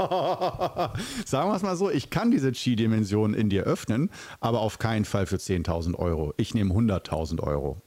Sagen 1.24 1.50
wir 1.50 1.56
es 1.56 1.62
mal 1.62 1.76
so, 1.76 1.90
ich 1.90 2.10
kann 2.10 2.30
diese 2.30 2.52
Chi-Dimension 2.52 3.32
in 3.32 3.48
dir 3.48 3.64
öffnen, 3.64 4.10
aber 4.40 4.60
auf 4.60 4.78
keinen 4.78 5.06
Fall 5.06 5.26
für 5.26 5.36
10.000 5.36 5.94
Euro. 5.94 6.34
Ich 6.36 6.54
nehme 6.54 6.74
100.000 6.74 7.42
Euro. 7.42 7.80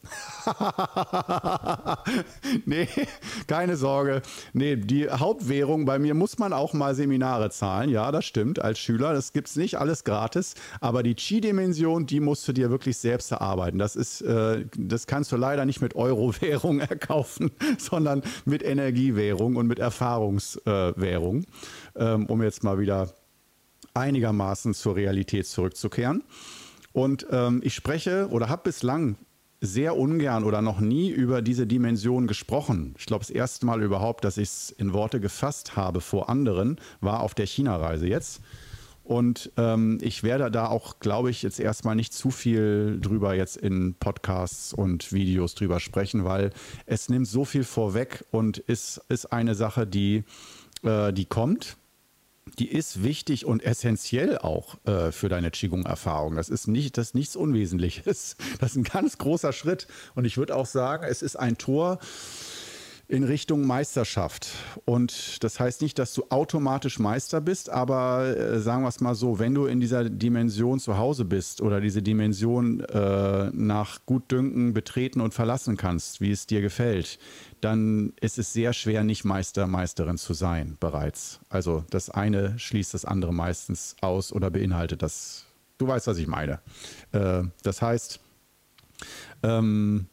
nee, 2.65 2.87
keine 3.47 3.77
Sorge. 3.77 4.23
Nee, 4.53 4.77
die 4.77 5.09
Hauptwährung 5.09 5.85
bei 5.85 5.99
mir 5.99 6.15
muss 6.15 6.39
man 6.39 6.53
auch 6.53 6.73
mal 6.73 6.95
Seminare 6.95 7.51
zahlen. 7.51 7.89
Ja, 7.89 8.11
das 8.11 8.25
stimmt, 8.25 8.59
als 8.59 8.79
Schüler. 8.79 9.13
Das 9.13 9.33
gibt 9.33 9.47
es 9.47 9.55
nicht 9.55 9.77
alles 9.77 10.03
gratis. 10.03 10.55
Aber 10.79 11.03
die 11.03 11.15
Chi-Dimension, 11.15 12.07
die 12.07 12.19
musst 12.19 12.47
du 12.47 12.53
dir 12.53 12.71
wirklich 12.71 12.97
selbst 13.11 13.31
erarbeiten. 13.31 13.77
Das 13.77 13.97
ist, 13.97 14.21
äh, 14.21 14.65
das 14.77 15.05
kannst 15.05 15.33
du 15.33 15.35
leider 15.35 15.65
nicht 15.65 15.81
mit 15.81 15.95
Euro-Währung 15.95 16.79
erkaufen, 16.93 17.51
sondern 17.77 18.23
mit 18.45 18.63
Energiewährung 18.63 19.57
und 19.57 19.67
mit 19.67 19.79
Erfahrungswährung, 19.79 21.43
äh, 21.95 22.13
ähm, 22.13 22.25
um 22.27 22.41
jetzt 22.41 22.63
mal 22.63 22.79
wieder 22.79 23.13
einigermaßen 23.93 24.73
zur 24.73 24.95
Realität 24.95 25.45
zurückzukehren. 25.45 26.23
Und 26.93 27.27
ähm, 27.31 27.59
ich 27.65 27.73
spreche 27.73 28.29
oder 28.29 28.47
habe 28.47 28.61
bislang 28.63 29.17
sehr 29.59 29.97
ungern 29.97 30.45
oder 30.45 30.61
noch 30.61 30.79
nie 30.79 31.09
über 31.09 31.41
diese 31.41 31.67
Dimension 31.67 32.27
gesprochen. 32.27 32.95
Ich 32.97 33.07
glaube, 33.07 33.25
das 33.25 33.29
erste 33.29 33.65
Mal 33.65 33.83
überhaupt, 33.83 34.23
dass 34.23 34.37
ich 34.37 34.47
es 34.47 34.69
in 34.71 34.93
Worte 34.93 35.19
gefasst 35.19 35.75
habe 35.75 35.99
vor 35.99 36.29
anderen, 36.29 36.79
war 37.01 37.19
auf 37.19 37.33
der 37.35 37.45
China-Reise 37.45 38.07
jetzt. 38.07 38.41
Und 39.03 39.51
ähm, 39.57 39.97
ich 40.01 40.23
werde 40.23 40.51
da 40.51 40.67
auch, 40.67 40.99
glaube 40.99 41.29
ich, 41.29 41.41
jetzt 41.41 41.59
erstmal 41.59 41.95
nicht 41.95 42.13
zu 42.13 42.31
viel 42.31 42.99
drüber 43.01 43.33
jetzt 43.33 43.57
in 43.57 43.95
Podcasts 43.95 44.73
und 44.73 45.11
Videos 45.11 45.55
drüber 45.55 45.79
sprechen, 45.79 46.23
weil 46.23 46.51
es 46.85 47.09
nimmt 47.09 47.27
so 47.27 47.43
viel 47.43 47.63
vorweg 47.63 48.25
und 48.31 48.57
ist, 48.57 49.01
ist 49.09 49.33
eine 49.33 49.55
Sache, 49.55 49.87
die, 49.87 50.23
äh, 50.83 51.11
die 51.11 51.25
kommt 51.25 51.77
die 52.59 52.69
ist 52.69 53.03
wichtig 53.03 53.45
und 53.45 53.63
essentiell 53.63 54.37
auch 54.37 54.75
äh, 54.85 55.11
für 55.11 55.29
deine 55.29 55.51
Qigong-Erfahrung. 55.51 56.35
Das 56.35 56.49
ist 56.49 56.67
nicht, 56.67 56.97
das 56.97 57.07
ist 57.07 57.15
nichts 57.15 57.35
Unwesentliches. 57.35 58.35
Das 58.59 58.71
ist 58.71 58.77
ein 58.77 58.83
ganz 58.83 59.17
großer 59.17 59.53
Schritt. 59.53 59.87
Und 60.13 60.25
ich 60.25 60.37
würde 60.37 60.55
auch 60.55 60.65
sagen, 60.65 61.05
es 61.07 61.21
ist 61.21 61.35
ein 61.35 61.57
Tor 61.57 61.99
in 63.11 63.25
Richtung 63.25 63.67
Meisterschaft. 63.67 64.47
Und 64.85 65.43
das 65.43 65.59
heißt 65.59 65.81
nicht, 65.81 65.99
dass 65.99 66.13
du 66.13 66.23
automatisch 66.29 66.97
Meister 66.97 67.41
bist, 67.41 67.69
aber 67.69 68.37
äh, 68.37 68.59
sagen 68.61 68.83
wir 68.83 68.87
es 68.87 69.01
mal 69.01 69.15
so, 69.15 69.37
wenn 69.37 69.53
du 69.53 69.65
in 69.65 69.81
dieser 69.81 70.09
Dimension 70.09 70.79
zu 70.79 70.97
Hause 70.97 71.25
bist 71.25 71.61
oder 71.61 71.81
diese 71.81 72.01
Dimension 72.01 72.79
äh, 72.79 73.49
nach 73.51 73.99
Gutdünken 74.05 74.73
betreten 74.73 75.19
und 75.19 75.33
verlassen 75.33 75.75
kannst, 75.75 76.21
wie 76.21 76.31
es 76.31 76.47
dir 76.47 76.61
gefällt, 76.61 77.19
dann 77.59 78.13
ist 78.21 78.39
es 78.39 78.53
sehr 78.53 78.71
schwer, 78.71 79.03
nicht 79.03 79.25
Meister, 79.25 79.67
Meisterin 79.67 80.17
zu 80.17 80.33
sein 80.33 80.77
bereits. 80.79 81.41
Also 81.49 81.83
das 81.89 82.09
eine 82.09 82.57
schließt 82.57 82.93
das 82.93 83.03
andere 83.03 83.33
meistens 83.33 83.97
aus 83.99 84.31
oder 84.31 84.49
beinhaltet 84.49 85.01
das. 85.01 85.47
Du 85.77 85.85
weißt, 85.85 86.07
was 86.07 86.17
ich 86.17 86.27
meine. 86.27 86.59
Äh, 87.11 87.43
das 87.61 87.81
heißt, 87.81 88.21
ähm, 89.43 90.07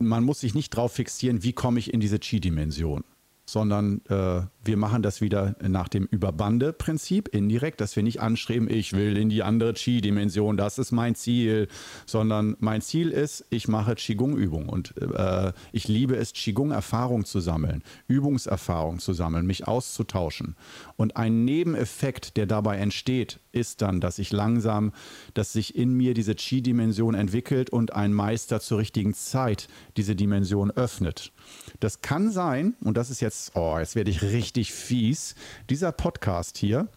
man 0.00 0.24
muss 0.24 0.40
sich 0.40 0.54
nicht 0.54 0.74
darauf 0.74 0.92
fixieren, 0.92 1.42
wie 1.42 1.52
komme 1.52 1.78
ich 1.78 1.92
in 1.92 2.00
diese 2.00 2.18
Chi-Dimension 2.18 3.04
sondern 3.50 4.00
äh, 4.08 4.42
wir 4.62 4.76
machen 4.76 5.02
das 5.02 5.20
wieder 5.20 5.56
nach 5.60 5.88
dem 5.88 6.04
Überbande-Prinzip, 6.04 7.26
indirekt, 7.28 7.80
dass 7.80 7.96
wir 7.96 8.04
nicht 8.04 8.20
anstreben, 8.20 8.70
ich 8.70 8.92
will 8.92 9.16
in 9.16 9.28
die 9.28 9.42
andere 9.42 9.72
Qi-Dimension, 9.72 10.56
das 10.56 10.78
ist 10.78 10.92
mein 10.92 11.16
Ziel, 11.16 11.66
sondern 12.06 12.56
mein 12.60 12.80
Ziel 12.80 13.10
ist, 13.10 13.44
ich 13.50 13.66
mache 13.66 13.96
Qigong-Übung 13.96 14.68
und 14.68 14.94
äh, 14.98 15.52
ich 15.72 15.88
liebe 15.88 16.14
es, 16.14 16.32
Qigong-Erfahrung 16.32 17.24
zu 17.24 17.40
sammeln, 17.40 17.82
Übungserfahrung 18.06 19.00
zu 19.00 19.14
sammeln, 19.14 19.46
mich 19.46 19.66
auszutauschen. 19.66 20.54
Und 20.96 21.16
ein 21.16 21.44
Nebeneffekt, 21.44 22.36
der 22.36 22.46
dabei 22.46 22.76
entsteht, 22.76 23.40
ist 23.52 23.82
dann, 23.82 24.00
dass 24.00 24.18
ich 24.18 24.32
langsam, 24.32 24.92
dass 25.34 25.52
sich 25.52 25.74
in 25.76 25.92
mir 25.94 26.14
diese 26.14 26.34
Qi-Dimension 26.34 27.14
entwickelt 27.14 27.70
und 27.70 27.92
ein 27.94 28.12
Meister 28.12 28.60
zur 28.60 28.78
richtigen 28.78 29.14
Zeit 29.14 29.68
diese 29.96 30.16
Dimension 30.16 30.70
öffnet. 30.70 31.32
Das 31.80 32.02
kann 32.02 32.30
sein, 32.30 32.74
und 32.80 32.96
das 32.96 33.10
ist 33.10 33.20
jetzt, 33.20 33.56
oh, 33.56 33.78
jetzt 33.78 33.96
werde 33.96 34.10
ich 34.10 34.22
richtig 34.22 34.72
fies, 34.72 35.34
dieser 35.68 35.92
Podcast 35.92 36.58
hier, 36.58 36.88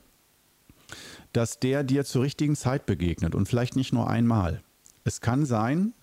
dass 1.31 1.59
der 1.59 1.83
dir 1.83 2.05
zur 2.05 2.23
richtigen 2.23 2.55
Zeit 2.55 2.85
begegnet 2.85 3.35
und 3.35 3.47
vielleicht 3.47 3.75
nicht 3.75 3.93
nur 3.93 4.09
einmal. 4.09 4.61
Es 5.03 5.19
kann 5.19 5.45
sein, 5.45 5.93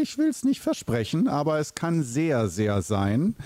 ich 0.00 0.18
will 0.18 0.28
es 0.28 0.44
nicht 0.44 0.60
versprechen, 0.60 1.28
aber 1.28 1.58
es 1.58 1.74
kann 1.74 2.02
sehr, 2.02 2.48
sehr 2.48 2.82
sein, 2.82 3.36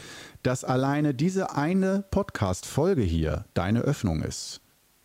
dass 0.42 0.64
alleine 0.64 1.14
diese 1.14 1.57
eine 1.57 2.04
Podcast-Folge 2.11 3.02
hier 3.02 3.45
deine 3.54 3.80
Öffnung 3.80 4.23
ist. 4.23 4.61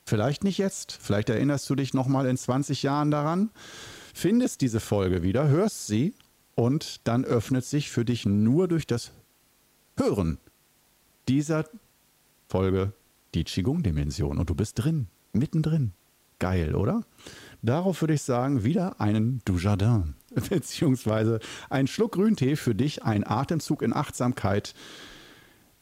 Vielleicht 0.06 0.44
nicht 0.44 0.58
jetzt, 0.58 0.92
vielleicht 0.92 1.30
erinnerst 1.30 1.70
du 1.70 1.76
dich 1.76 1.94
nochmal 1.94 2.26
in 2.26 2.38
20 2.38 2.84
Jahren 2.84 3.10
daran, 3.10 3.52
findest 4.14 4.62
diese 4.62 4.80
Folge 4.80 5.24
wieder, 5.24 5.48
hörst 5.48 5.88
sie 5.88 6.14
und 6.56 7.08
dann 7.08 7.24
öffnet 7.26 7.66
sich 7.66 7.90
für 7.90 8.06
dich 8.06 8.26
nur 8.26 8.68
durch 8.68 8.86
das 8.86 9.12
Hören 9.98 10.40
dieser 11.28 11.66
Folge 12.48 12.94
die 13.34 13.44
Qigong-Dimension 13.44 14.38
und 14.38 14.50
du 14.50 14.56
bist 14.56 14.84
drin, 14.84 15.08
mittendrin. 15.32 15.94
Geil, 16.40 16.76
oder? 16.76 17.04
Darauf 17.62 18.02
würde 18.02 18.16
ich 18.16 18.22
sagen, 18.22 18.64
wieder 18.64 19.00
einen 19.00 19.42
Dujardin, 19.46 20.16
beziehungsweise 20.50 21.40
ein 21.70 21.88
Schluck 21.88 22.14
Grüntee 22.14 22.56
für 22.56 22.76
dich, 22.76 23.04
ein 23.04 23.26
Atemzug 23.26 23.82
in 23.82 23.94
Achtsamkeit 23.94 24.74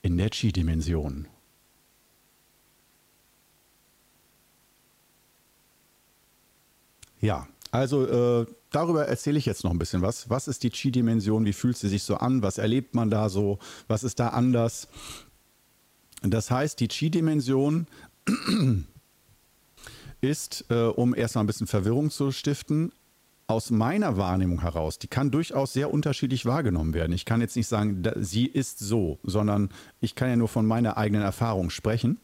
in 0.02 0.18
der 0.18 0.30
Qi-Dimension. 0.30 1.28
Ja, 7.22 7.48
also 7.72 8.06
äh, 8.42 8.46
darüber 8.72 9.08
erzähle 9.08 9.38
ich 9.38 9.46
jetzt 9.46 9.64
noch 9.64 9.72
ein 9.72 9.80
bisschen 9.80 10.02
was. 10.02 10.30
Was 10.30 10.48
ist 10.48 10.64
die 10.64 10.72
Chi-Dimension? 10.72 11.46
Wie 11.46 11.54
fühlt 11.54 11.78
sie 11.78 11.88
sich 11.88 12.04
so 12.04 12.16
an? 12.16 12.42
Was 12.44 12.58
erlebt 12.58 12.96
man 12.96 13.10
da 13.10 13.30
so? 13.30 13.60
Was 13.88 14.04
ist 14.04 14.20
da 14.20 14.30
anders? 14.30 14.88
Das 16.22 16.52
heißt, 16.52 16.80
die 16.80 16.88
Chi-Dimension 16.88 17.88
ist, 20.22 20.66
äh, 20.70 20.84
um 20.84 21.16
erstmal 21.16 21.44
ein 21.44 21.48
bisschen 21.48 21.68
Verwirrung 21.68 22.12
zu 22.12 22.32
stiften, 22.32 22.92
aus 23.48 23.70
meiner 23.70 24.18
Wahrnehmung 24.18 24.62
heraus, 24.62 24.98
die 24.98 25.08
kann 25.08 25.30
durchaus 25.30 25.74
sehr 25.74 25.92
unterschiedlich 25.94 26.46
wahrgenommen 26.46 26.94
werden. 26.94 27.12
Ich 27.12 27.26
kann 27.26 27.42
jetzt 27.42 27.58
nicht 27.58 27.68
sagen, 27.68 28.02
da, 28.02 28.14
sie 28.16 28.46
ist 28.46 28.80
so, 28.80 29.20
sondern 29.24 29.70
ich 30.00 30.16
kann 30.16 30.30
ja 30.30 30.36
nur 30.38 30.48
von 30.48 30.66
meiner 30.66 30.98
eigenen 30.98 31.22
Erfahrung 31.22 31.70
sprechen. 31.70 32.20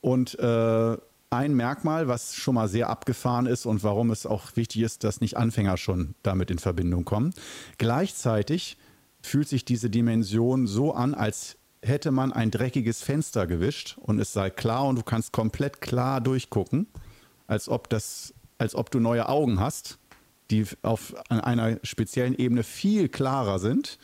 Und 0.00 0.38
äh, 0.38 0.96
ein 1.30 1.54
Merkmal, 1.54 2.08
was 2.08 2.34
schon 2.34 2.54
mal 2.54 2.68
sehr 2.68 2.88
abgefahren 2.88 3.46
ist 3.46 3.66
und 3.66 3.82
warum 3.82 4.10
es 4.10 4.26
auch 4.26 4.54
wichtig 4.54 4.82
ist, 4.82 5.04
dass 5.04 5.20
nicht 5.20 5.36
Anfänger 5.36 5.76
schon 5.76 6.14
damit 6.22 6.50
in 6.50 6.58
Verbindung 6.58 7.04
kommen. 7.04 7.34
Gleichzeitig 7.78 8.76
fühlt 9.20 9.48
sich 9.48 9.64
diese 9.64 9.90
Dimension 9.90 10.66
so 10.66 10.94
an, 10.94 11.14
als 11.14 11.56
hätte 11.82 12.10
man 12.10 12.32
ein 12.32 12.50
dreckiges 12.50 13.02
Fenster 13.02 13.46
gewischt 13.46 13.96
und 13.98 14.18
es 14.18 14.32
sei 14.32 14.50
klar 14.50 14.86
und 14.86 14.96
du 14.96 15.02
kannst 15.02 15.32
komplett 15.32 15.80
klar 15.80 16.20
durchgucken, 16.20 16.86
als 17.46 17.68
ob 17.68 17.88
das, 17.88 18.34
als 18.58 18.74
ob 18.74 18.90
du 18.90 19.00
neue 19.00 19.28
Augen 19.28 19.60
hast, 19.60 19.98
die 20.50 20.64
auf 20.82 21.14
einer 21.28 21.78
speziellen 21.82 22.36
Ebene 22.36 22.62
viel 22.62 23.08
klarer 23.08 23.58
sind 23.58 23.98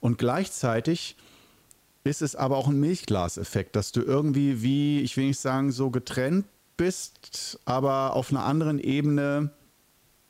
und 0.00 0.18
gleichzeitig 0.18 1.16
ist 2.04 2.22
es 2.22 2.34
aber 2.34 2.56
auch 2.56 2.68
ein 2.68 2.80
Milchglaseffekt, 2.80 3.76
dass 3.76 3.92
du 3.92 4.00
irgendwie 4.02 4.62
wie, 4.62 5.00
ich 5.00 5.16
will 5.16 5.26
nicht 5.26 5.40
sagen, 5.40 5.70
so 5.72 5.90
getrennt 5.90 6.46
bist, 6.80 7.60
aber 7.66 8.16
auf 8.16 8.30
einer 8.30 8.46
anderen 8.46 8.78
Ebene 8.78 9.50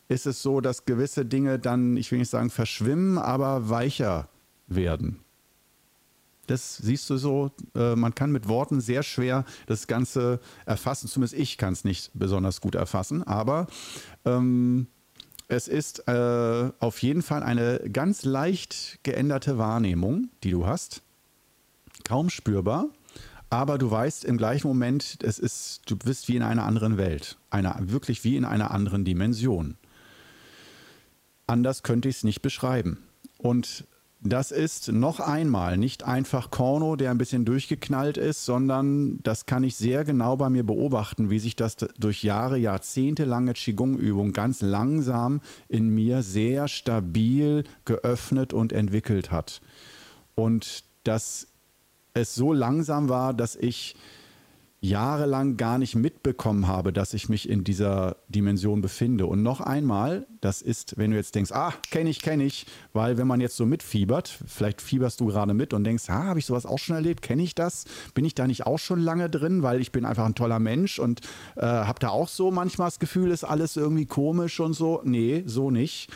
ist 0.09 0.27
es 0.27 0.43
so, 0.43 0.61
dass 0.61 0.85
gewisse 0.85 1.25
Dinge 1.25 1.61
dann, 1.61 1.97
ich 1.97 2.11
will 2.11 2.19
nicht 2.19 2.29
sagen 2.29 2.51
verschwimmen, 2.51 3.19
aber 3.19 3.71
weicher 3.71 4.29
werden. 4.67 5.21
Das 6.49 6.79
siehst 6.79 7.09
du 7.09 7.19
so, 7.19 7.53
äh, 7.77 7.95
man 7.95 8.17
kann 8.17 8.33
mit 8.33 8.49
Worten 8.49 8.81
sehr 8.81 9.05
schwer 9.05 9.45
das 9.67 9.87
Ganze 9.87 10.41
erfassen. 10.67 11.07
Zumindest 11.07 11.41
ich 11.41 11.57
kann 11.57 11.73
es 11.73 11.85
nicht 11.85 12.11
besonders 12.15 12.61
gut 12.61 12.75
erfassen, 12.75 13.23
aber 13.23 13.69
ähm, 14.25 14.89
es 15.47 15.69
ist 15.69 16.09
äh, 16.09 16.73
auf 16.81 17.01
jeden 17.01 17.23
Fall 17.23 17.45
eine 17.45 17.79
ganz 17.93 18.25
leicht 18.25 18.99
geänderte 19.05 19.57
Wahrnehmung, 19.57 20.31
die 20.43 20.51
du 20.51 20.67
hast. 20.67 21.03
Kaum 22.03 22.29
spürbar, 22.29 22.89
aber 23.51 23.79
du 23.79 23.91
weißt 23.91 24.25
im 24.25 24.39
gleichen 24.39 24.69
Moment, 24.69 25.19
es 25.23 25.39
ist, 25.41 25.83
du 25.87 25.97
bist 25.97 26.29
wie 26.29 26.37
in 26.37 26.43
einer 26.43 26.65
anderen 26.65 26.97
Welt, 26.97 27.37
einer, 27.51 27.77
wirklich 27.81 28.23
wie 28.23 28.37
in 28.37 28.45
einer 28.45 28.71
anderen 28.71 29.05
Dimension. 29.05 29.77
Anders 31.49 31.83
könnte 31.83 32.09
ich 32.09 32.17
es 32.19 32.25
nicht 32.25 32.43
beschreiben. 32.43 32.99
Und 33.39 33.85
das 34.23 34.53
ist 34.53 34.93
noch 34.93 35.19
einmal 35.19 35.79
nicht 35.79 36.05
einfach 36.05 36.51
Korno, 36.51 36.95
der 36.95 37.11
ein 37.11 37.19
bisschen 37.19 37.45
durchgeknallt 37.45 38.19
ist, 38.19 38.45
sondern 38.45 39.19
das 39.23 39.47
kann 39.47 39.65
ich 39.65 39.77
sehr 39.77 40.05
genau 40.05 40.37
bei 40.37 40.51
mir 40.51 40.63
beobachten, 40.63 41.31
wie 41.31 41.39
sich 41.39 41.57
das 41.57 41.77
durch 41.99 42.23
Jahre, 42.23 42.59
jahrzehntelange 42.59 43.55
Qigong-Übung 43.55 44.33
ganz 44.33 44.61
langsam 44.61 45.41
in 45.69 45.89
mir 45.89 46.23
sehr 46.23 46.69
stabil 46.69 47.65
geöffnet 47.87 48.53
und 48.53 48.73
entwickelt 48.73 49.33
hat. 49.33 49.63
Und 50.35 50.85
das 51.03 51.49
es 52.15 52.35
so 52.35 52.53
langsam 52.53 53.09
war, 53.09 53.35
dass 53.35 53.57
ich 53.57 53.95
jahrelang 54.83 55.59
gar 55.59 55.77
nicht 55.77 55.95
mitbekommen 55.95 56.67
habe, 56.67 56.93
dass 56.93 57.13
ich 57.13 57.29
mich 57.29 57.49
in 57.49 57.65
dieser 57.65 58.17
Dimension 58.29 58.81
befinde. 58.81 59.27
Und 59.27 59.43
noch 59.43 59.61
einmal, 59.61 60.27
das 60.41 60.63
ist, 60.63 60.97
wenn 60.97 61.11
du 61.11 61.19
jetzt 61.19 61.35
denkst, 61.35 61.53
ah, 61.53 61.75
kenne 61.91 62.09
ich, 62.09 62.23
kenne 62.23 62.45
ich, 62.45 62.65
weil 62.95 63.19
wenn 63.19 63.27
man 63.27 63.43
jetzt 63.43 63.57
so 63.57 63.67
mitfiebert, 63.67 64.39
vielleicht 64.47 64.81
fieberst 64.81 65.21
du 65.21 65.27
gerade 65.27 65.53
mit 65.53 65.75
und 65.75 65.85
denkst, 65.85 66.05
ah, 66.09 66.25
habe 66.25 66.39
ich 66.39 66.47
sowas 66.47 66.65
auch 66.65 66.79
schon 66.79 66.97
erlebt, 66.97 67.21
kenne 67.21 67.43
ich 67.43 67.55
das? 67.55 67.85
Bin 68.15 68.25
ich 68.25 68.35
da 68.35 68.47
nicht 68.47 68.65
auch 68.65 68.79
schon 68.79 69.01
lange 69.01 69.29
drin, 69.29 69.63
weil 69.63 69.83
ich 69.83 69.93
bin 69.93 70.07
einfach 70.07 70.25
ein 70.25 70.35
toller 70.35 70.59
Mensch 70.59 70.99
und 70.99 71.21
äh, 71.57 71.63
habe 71.63 72.01
da 72.01 72.09
auch 72.09 72.29
so 72.29 72.51
manchmal 72.51 72.87
das 72.87 72.99
Gefühl, 72.99 73.33
ist 73.33 73.45
alles 73.45 73.77
irgendwie 73.77 74.07
komisch 74.07 74.61
und 74.61 74.73
so. 74.73 75.03
Nee, 75.05 75.43
so 75.45 75.71
nicht. 75.71 76.11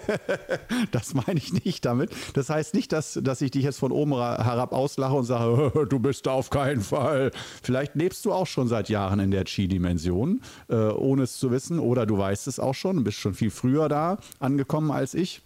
das 0.90 1.14
meine 1.14 1.38
ich 1.38 1.64
nicht 1.64 1.86
damit. 1.86 2.10
Das 2.34 2.50
heißt 2.50 2.74
nicht, 2.74 2.92
dass, 2.92 3.18
dass 3.22 3.40
ich 3.40 3.50
dich 3.50 3.64
jetzt 3.64 3.78
von 3.78 3.92
oben 3.92 4.12
herab 4.12 4.74
auslache 4.74 5.14
und 5.14 5.24
sage, 5.24 5.86
du 5.88 5.98
bist 5.98 6.26
da 6.26 6.32
auf 6.32 6.50
keinen 6.50 6.82
Fall. 6.82 7.30
Vielleicht 7.62 7.77
Vielleicht 7.78 7.94
lebst 7.94 8.24
du 8.24 8.32
auch 8.32 8.48
schon 8.48 8.66
seit 8.66 8.88
Jahren 8.88 9.20
in 9.20 9.30
der 9.30 9.44
Chi-Dimension, 9.44 10.40
äh, 10.68 10.74
ohne 10.74 11.22
es 11.22 11.38
zu 11.38 11.52
wissen, 11.52 11.78
oder 11.78 12.06
du 12.06 12.18
weißt 12.18 12.48
es 12.48 12.58
auch 12.58 12.74
schon, 12.74 13.04
bist 13.04 13.18
schon 13.18 13.34
viel 13.34 13.50
früher 13.52 13.88
da 13.88 14.18
angekommen 14.40 14.90
als 14.90 15.14
ich. 15.14 15.42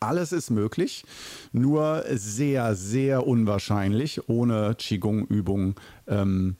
Alles 0.00 0.32
ist 0.32 0.50
möglich, 0.50 1.04
nur 1.52 2.02
sehr, 2.10 2.74
sehr 2.74 3.28
unwahrscheinlich 3.28 4.28
ohne 4.28 4.74
Qigong-Übung. 4.76 5.76
Ähm, 6.08 6.56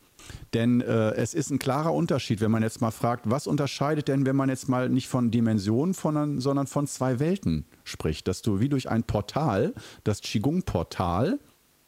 denn 0.54 0.80
äh, 0.80 1.14
es 1.14 1.34
ist 1.34 1.50
ein 1.50 1.58
klarer 1.58 1.92
Unterschied, 1.92 2.40
wenn 2.40 2.52
man 2.52 2.62
jetzt 2.62 2.80
mal 2.80 2.92
fragt, 2.92 3.28
was 3.28 3.48
unterscheidet 3.48 4.06
denn, 4.06 4.24
wenn 4.24 4.36
man 4.36 4.50
jetzt 4.50 4.68
mal 4.68 4.88
nicht 4.88 5.08
von 5.08 5.32
Dimensionen, 5.32 5.94
von, 5.94 6.40
sondern 6.40 6.68
von 6.68 6.86
zwei 6.86 7.18
Welten 7.18 7.64
spricht, 7.82 8.28
dass 8.28 8.40
du 8.40 8.60
wie 8.60 8.68
durch 8.68 8.88
ein 8.88 9.02
Portal, 9.02 9.74
das 10.04 10.20
Qigong-Portal, 10.20 11.40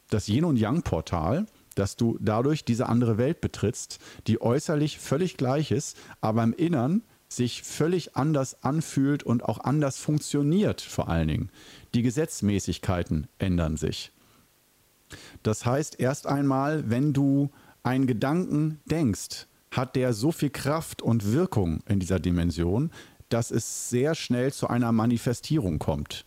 das 0.09 0.27
Yin- 0.27 0.43
und 0.43 0.57
Yang-Portal, 0.57 1.45
dass 1.75 1.95
du 1.95 2.17
dadurch 2.19 2.65
diese 2.65 2.87
andere 2.87 3.17
Welt 3.17 3.41
betrittst, 3.41 3.99
die 4.27 4.41
äußerlich 4.41 4.99
völlig 4.99 5.37
gleich 5.37 5.71
ist, 5.71 5.97
aber 6.21 6.43
im 6.43 6.53
Innern 6.53 7.03
sich 7.27 7.63
völlig 7.63 8.15
anders 8.15 8.63
anfühlt 8.63 9.23
und 9.23 9.43
auch 9.43 9.59
anders 9.59 9.97
funktioniert 9.97 10.81
vor 10.81 11.09
allen 11.09 11.27
Dingen. 11.27 11.49
Die 11.93 12.01
Gesetzmäßigkeiten 12.01 13.27
ändern 13.39 13.77
sich. 13.77 14.11
Das 15.43 15.65
heißt, 15.65 15.99
erst 15.99 16.27
einmal, 16.27 16.89
wenn 16.89 17.13
du 17.13 17.49
einen 17.83 18.07
Gedanken 18.07 18.79
denkst, 18.85 19.47
hat 19.71 19.95
der 19.95 20.13
so 20.13 20.31
viel 20.31 20.49
Kraft 20.49 21.01
und 21.01 21.31
Wirkung 21.31 21.81
in 21.87 21.99
dieser 21.99 22.19
Dimension, 22.19 22.91
dass 23.29 23.51
es 23.51 23.89
sehr 23.89 24.15
schnell 24.15 24.53
zu 24.53 24.67
einer 24.67 24.91
Manifestierung 24.91 25.79
kommt. 25.79 26.25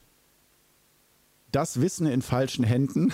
Das 1.51 1.81
Wissen 1.81 2.07
in 2.07 2.21
falschen 2.21 2.65
Händen 2.65 3.13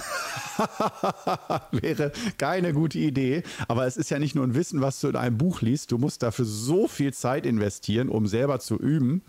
wäre 1.71 2.13
keine 2.37 2.73
gute 2.73 2.99
Idee. 2.99 3.43
Aber 3.69 3.87
es 3.87 3.97
ist 3.97 4.11
ja 4.11 4.19
nicht 4.19 4.35
nur 4.35 4.45
ein 4.45 4.55
Wissen, 4.55 4.81
was 4.81 5.01
du 5.01 5.09
in 5.09 5.17
einem 5.17 5.39
Buch 5.39 5.61
liest. 5.61 5.93
Du 5.93 5.99
musst 5.99 6.23
dafür 6.23 6.45
so 6.45 6.89
viel 6.89 7.13
Zeit 7.13 7.47
investieren, 7.47 8.09
um 8.09 8.27
selber 8.27 8.59
zu 8.59 8.77
üben. 8.77 9.23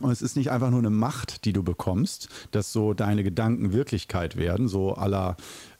Und 0.00 0.10
es 0.10 0.22
ist 0.22 0.36
nicht 0.36 0.50
einfach 0.50 0.70
nur 0.70 0.78
eine 0.78 0.90
Macht, 0.90 1.44
die 1.44 1.52
du 1.52 1.62
bekommst, 1.62 2.28
dass 2.50 2.72
so 2.72 2.94
deine 2.94 3.24
Gedanken 3.24 3.72
Wirklichkeit 3.72 4.36
werden, 4.36 4.66
so 4.68 4.94
aller 4.94 5.36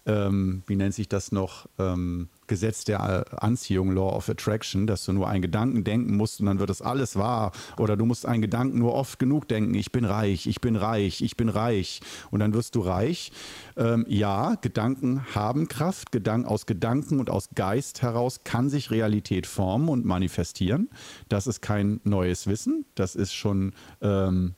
ähm, 0.06 0.62
wie 0.66 0.76
nennt 0.76 0.94
sich 0.94 1.08
das 1.08 1.32
noch, 1.32 1.68
ähm, 1.78 2.28
Gesetz 2.52 2.84
der 2.84 3.42
Anziehung, 3.42 3.92
Law 3.92 4.14
of 4.14 4.28
Attraction, 4.28 4.86
dass 4.86 5.06
du 5.06 5.12
nur 5.12 5.26
einen 5.26 5.40
Gedanken 5.40 5.84
denken 5.84 6.18
musst 6.18 6.38
und 6.40 6.46
dann 6.46 6.58
wird 6.58 6.68
das 6.68 6.82
alles 6.82 7.16
wahr. 7.16 7.52
Oder 7.78 7.96
du 7.96 8.04
musst 8.04 8.26
einen 8.26 8.42
Gedanken 8.42 8.78
nur 8.78 8.92
oft 8.92 9.18
genug 9.18 9.48
denken, 9.48 9.72
ich 9.72 9.90
bin 9.90 10.04
reich, 10.04 10.46
ich 10.46 10.60
bin 10.60 10.76
reich, 10.76 11.22
ich 11.22 11.38
bin 11.38 11.48
reich. 11.48 12.00
Und 12.30 12.40
dann 12.40 12.52
wirst 12.52 12.74
du 12.74 12.80
reich. 12.80 13.32
Ähm, 13.78 14.04
ja, 14.06 14.56
Gedanken 14.60 15.24
haben 15.34 15.66
Kraft. 15.66 16.12
Gedanken, 16.12 16.46
aus 16.46 16.66
Gedanken 16.66 17.20
und 17.20 17.30
aus 17.30 17.48
Geist 17.54 18.02
heraus 18.02 18.44
kann 18.44 18.68
sich 18.68 18.90
Realität 18.90 19.46
formen 19.46 19.88
und 19.88 20.04
manifestieren. 20.04 20.90
Das 21.30 21.46
ist 21.46 21.62
kein 21.62 22.00
neues 22.04 22.46
Wissen. 22.46 22.84
Das 22.94 23.14
ist 23.14 23.32
schon 23.32 23.72
ähm, 24.02 24.56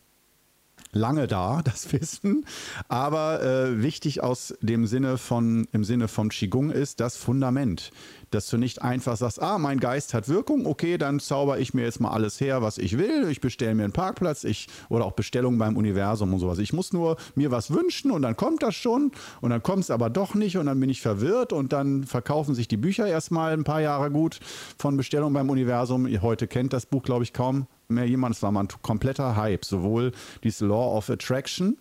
lange 0.94 1.26
da, 1.26 1.60
das 1.64 1.92
Wissen. 1.92 2.44
Aber 2.88 3.42
äh, 3.42 3.82
wichtig 3.82 4.22
aus 4.22 4.54
dem 4.60 4.86
Sinne 4.86 5.18
von, 5.18 5.66
im 5.72 5.84
Sinne 5.84 6.08
von 6.08 6.28
Qigong 6.30 6.70
ist 6.70 7.00
das 7.00 7.16
Fundament. 7.16 7.90
Dass 8.30 8.48
du 8.48 8.56
nicht 8.56 8.82
einfach 8.82 9.16
sagst, 9.16 9.40
ah, 9.40 9.58
mein 9.58 9.78
Geist 9.78 10.12
hat 10.12 10.28
Wirkung, 10.28 10.66
okay, 10.66 10.98
dann 10.98 11.20
zauber 11.20 11.60
ich 11.60 11.72
mir 11.72 11.84
jetzt 11.84 12.00
mal 12.00 12.10
alles 12.10 12.40
her, 12.40 12.62
was 12.62 12.78
ich 12.78 12.98
will. 12.98 13.28
Ich 13.30 13.40
bestelle 13.40 13.74
mir 13.76 13.84
einen 13.84 13.92
Parkplatz, 13.92 14.42
ich, 14.42 14.66
oder 14.88 15.04
auch 15.04 15.12
Bestellungen 15.12 15.58
beim 15.58 15.76
Universum 15.76 16.32
und 16.32 16.40
sowas. 16.40 16.58
Ich 16.58 16.72
muss 16.72 16.92
nur 16.92 17.16
mir 17.36 17.52
was 17.52 17.70
wünschen 17.70 18.10
und 18.10 18.22
dann 18.22 18.36
kommt 18.36 18.62
das 18.62 18.74
schon 18.74 19.12
und 19.40 19.50
dann 19.50 19.62
kommt 19.62 19.84
es 19.84 19.90
aber 19.90 20.10
doch 20.10 20.34
nicht 20.34 20.56
und 20.56 20.66
dann 20.66 20.80
bin 20.80 20.90
ich 20.90 21.00
verwirrt 21.00 21.52
und 21.52 21.72
dann 21.72 22.04
verkaufen 22.04 22.54
sich 22.54 22.66
die 22.66 22.76
Bücher 22.76 23.06
erstmal 23.06 23.52
ein 23.52 23.64
paar 23.64 23.80
Jahre 23.80 24.10
gut 24.10 24.40
von 24.78 24.96
Bestellungen 24.96 25.34
beim 25.34 25.50
Universum. 25.50 26.08
Heute 26.20 26.48
kennt 26.48 26.72
das 26.72 26.86
Buch, 26.86 27.02
glaube 27.02 27.22
ich, 27.22 27.32
kaum 27.32 27.66
mehr 27.88 28.06
jemand. 28.06 28.36
Es 28.36 28.42
war 28.42 28.52
mal 28.52 28.64
ein 28.64 28.68
kompletter 28.82 29.36
Hype. 29.36 29.64
Sowohl 29.64 30.12
dieses 30.42 30.60
Law 30.60 30.96
of 30.96 31.10
Attraction, 31.10 31.76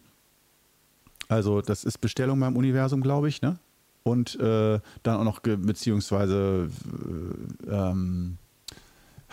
also 1.28 1.62
das 1.62 1.84
ist 1.84 2.00
Bestellung 2.00 2.40
beim 2.40 2.56
Universum, 2.56 3.02
glaube 3.02 3.30
ich, 3.30 3.42
ne? 3.42 3.58
Und 4.04 4.38
äh, 4.40 4.80
dann 5.04 5.16
auch 5.18 5.24
noch 5.24 5.40
beziehungsweise 5.40 6.70
äh, 7.66 7.72
ähm, 7.72 8.38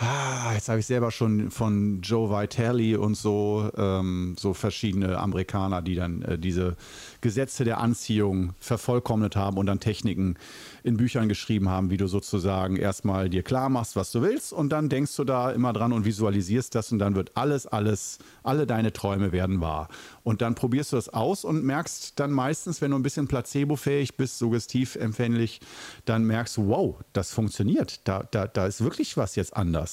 Ah, 0.02 0.52
jetzt 0.54 0.70
habe 0.70 0.80
ich 0.80 0.86
selber 0.86 1.10
schon 1.10 1.50
von 1.50 2.00
Joe 2.00 2.30
Vitale 2.30 2.98
und 2.98 3.18
so, 3.18 3.70
ähm, 3.76 4.34
so 4.38 4.54
verschiedene 4.54 5.18
Amerikaner, 5.18 5.82
die 5.82 5.94
dann 5.94 6.22
äh, 6.22 6.38
diese 6.38 6.76
Gesetze 7.20 7.64
der 7.64 7.80
Anziehung 7.80 8.54
vervollkommnet 8.60 9.36
haben 9.36 9.58
und 9.58 9.66
dann 9.66 9.78
Techniken 9.78 10.38
in 10.84 10.96
Büchern 10.96 11.28
geschrieben 11.28 11.68
haben, 11.68 11.90
wie 11.90 11.98
du 11.98 12.06
sozusagen 12.06 12.76
erstmal 12.76 13.28
dir 13.28 13.42
klar 13.42 13.68
machst, 13.68 13.94
was 13.94 14.10
du 14.10 14.22
willst 14.22 14.54
und 14.54 14.70
dann 14.70 14.88
denkst 14.88 15.14
du 15.16 15.24
da 15.24 15.50
immer 15.50 15.74
dran 15.74 15.92
und 15.92 16.06
visualisierst 16.06 16.74
das 16.74 16.90
und 16.92 16.98
dann 16.98 17.14
wird 17.14 17.32
alles, 17.36 17.66
alles, 17.66 18.20
alle 18.42 18.66
deine 18.66 18.94
Träume 18.94 19.32
werden 19.32 19.60
wahr. 19.60 19.88
Und 20.22 20.40
dann 20.40 20.54
probierst 20.54 20.92
du 20.92 20.96
das 20.96 21.10
aus 21.10 21.44
und 21.44 21.62
merkst 21.62 22.18
dann 22.18 22.30
meistens, 22.30 22.80
wenn 22.80 22.92
du 22.92 22.98
ein 22.98 23.02
bisschen 23.02 23.28
placebo-fähig 23.28 24.16
bist, 24.16 24.38
suggestiv 24.38 24.96
empfänglich, 24.96 25.60
dann 26.06 26.24
merkst 26.24 26.56
du, 26.56 26.68
wow, 26.68 26.96
das 27.12 27.32
funktioniert. 27.32 28.00
Da, 28.08 28.22
da, 28.30 28.46
da 28.46 28.66
ist 28.66 28.82
wirklich 28.82 29.18
was 29.18 29.36
jetzt 29.36 29.54
anders. 29.54 29.89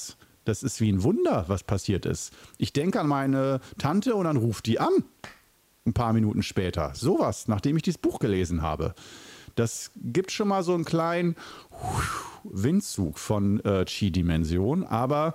Das 0.48 0.62
ist 0.62 0.80
wie 0.80 0.90
ein 0.90 1.02
Wunder, 1.02 1.44
was 1.48 1.62
passiert 1.62 2.06
ist. 2.06 2.32
Ich 2.56 2.72
denke 2.72 2.98
an 2.98 3.06
meine 3.06 3.60
Tante 3.76 4.14
und 4.14 4.24
dann 4.24 4.38
ruft 4.38 4.64
die 4.64 4.80
an. 4.80 5.04
Ein 5.84 5.92
paar 5.92 6.14
Minuten 6.14 6.42
später. 6.42 6.92
Sowas, 6.94 7.48
nachdem 7.48 7.76
ich 7.76 7.82
dieses 7.82 7.98
Buch 7.98 8.18
gelesen 8.18 8.62
habe. 8.62 8.94
Das 9.56 9.90
gibt 9.96 10.32
schon 10.32 10.48
mal 10.48 10.62
so 10.62 10.72
einen 10.72 10.86
kleinen 10.86 11.36
Windzug 12.44 13.18
von 13.18 13.60
äh, 13.60 13.84
Chi-Dimension, 13.84 14.84
aber 14.84 15.34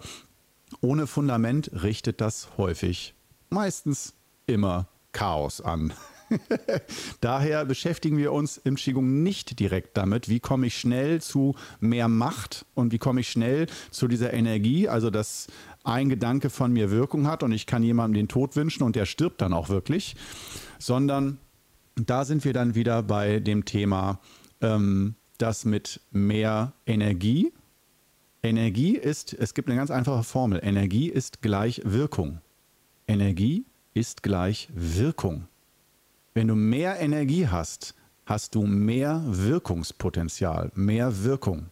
ohne 0.81 1.05
Fundament 1.05 1.69
richtet 1.83 2.19
das 2.19 2.47
häufig, 2.57 3.13
meistens 3.51 4.15
immer 4.47 4.87
Chaos 5.11 5.61
an. 5.61 5.93
Daher 7.21 7.65
beschäftigen 7.65 8.17
wir 8.17 8.31
uns 8.31 8.57
im 8.57 8.75
Qigong 8.75 9.23
nicht 9.23 9.59
direkt 9.59 9.97
damit, 9.97 10.29
wie 10.29 10.39
komme 10.39 10.67
ich 10.67 10.77
schnell 10.77 11.21
zu 11.21 11.55
mehr 11.79 12.07
Macht 12.07 12.65
und 12.73 12.91
wie 12.91 12.97
komme 12.97 13.21
ich 13.21 13.29
schnell 13.29 13.67
zu 13.91 14.07
dieser 14.07 14.33
Energie, 14.33 14.87
also 14.87 15.09
dass 15.09 15.47
ein 15.83 16.09
Gedanke 16.09 16.49
von 16.49 16.71
mir 16.71 16.91
Wirkung 16.91 17.27
hat 17.27 17.43
und 17.43 17.51
ich 17.51 17.65
kann 17.65 17.83
jemandem 17.83 18.21
den 18.21 18.27
Tod 18.27 18.55
wünschen 18.55 18.83
und 18.83 18.95
der 18.95 19.05
stirbt 19.05 19.41
dann 19.41 19.53
auch 19.53 19.69
wirklich, 19.69 20.15
sondern 20.79 21.37
da 21.95 22.25
sind 22.25 22.45
wir 22.45 22.53
dann 22.53 22.75
wieder 22.75 23.03
bei 23.03 23.39
dem 23.39 23.65
Thema, 23.65 24.19
ähm, 24.61 25.15
dass 25.37 25.65
mit 25.65 25.99
mehr 26.11 26.73
Energie, 26.85 27.51
Energie 28.41 28.97
ist, 28.97 29.33
es 29.33 29.53
gibt 29.53 29.69
eine 29.69 29.77
ganz 29.77 29.91
einfache 29.91 30.23
Formel, 30.23 30.59
Energie 30.63 31.09
ist 31.09 31.41
gleich 31.41 31.81
Wirkung. 31.85 32.41
Energie 33.07 33.65
ist 33.93 34.23
gleich 34.23 34.69
Wirkung. 34.73 35.47
Wenn 36.33 36.47
du 36.47 36.55
mehr 36.55 36.99
Energie 36.99 37.47
hast, 37.47 37.95
hast 38.25 38.55
du 38.55 38.63
mehr 38.63 39.21
Wirkungspotenzial, 39.25 40.71
mehr 40.75 41.23
Wirkung. 41.23 41.67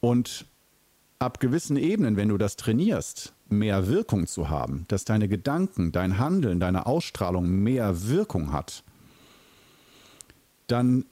Und 0.00 0.46
ab 1.18 1.40
gewissen 1.40 1.76
Ebenen, 1.76 2.16
wenn 2.16 2.28
du 2.28 2.38
das 2.38 2.56
trainierst, 2.56 3.34
mehr 3.48 3.88
Wirkung 3.88 4.26
zu 4.26 4.48
haben, 4.48 4.84
dass 4.88 5.04
deine 5.04 5.28
Gedanken, 5.28 5.92
dein 5.92 6.18
Handeln, 6.18 6.60
deine 6.60 6.86
Ausstrahlung 6.86 7.48
mehr 7.48 8.08
Wirkung 8.08 8.52
hat, 8.52 8.84
dann, 10.68 11.04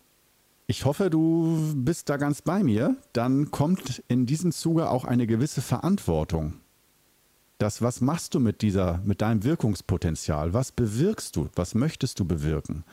ich 0.66 0.84
hoffe, 0.84 1.10
du 1.10 1.74
bist 1.74 2.08
da 2.08 2.16
ganz 2.16 2.42
bei 2.42 2.62
mir, 2.62 2.96
dann 3.12 3.50
kommt 3.50 4.02
in 4.08 4.24
diesem 4.24 4.52
Zuge 4.52 4.88
auch 4.88 5.04
eine 5.04 5.26
gewisse 5.26 5.62
Verantwortung. 5.62 6.54
Das, 7.58 7.82
was 7.82 8.00
machst 8.00 8.34
du 8.34 8.40
mit 8.40 8.62
dieser, 8.62 9.00
mit 9.04 9.20
deinem 9.20 9.42
Wirkungspotenzial? 9.42 10.54
Was 10.54 10.70
bewirkst 10.70 11.34
du? 11.34 11.48
Was 11.56 11.74
möchtest 11.74 12.20
du 12.20 12.24
bewirken? 12.24 12.84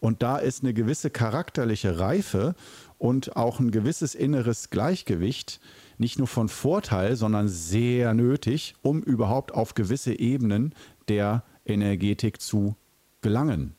Und 0.00 0.22
da 0.22 0.38
ist 0.38 0.62
eine 0.62 0.72
gewisse 0.72 1.10
charakterliche 1.10 1.98
Reife 1.98 2.54
und 2.98 3.36
auch 3.36 3.60
ein 3.60 3.70
gewisses 3.70 4.14
inneres 4.14 4.70
Gleichgewicht, 4.70 5.60
nicht 5.98 6.18
nur 6.18 6.28
von 6.28 6.48
Vorteil, 6.48 7.16
sondern 7.16 7.48
sehr 7.48 8.14
nötig, 8.14 8.74
um 8.82 9.02
überhaupt 9.02 9.52
auf 9.52 9.74
gewisse 9.74 10.18
Ebenen 10.18 10.74
der 11.08 11.42
Energetik 11.64 12.40
zu 12.40 12.76
gelangen. 13.20 13.74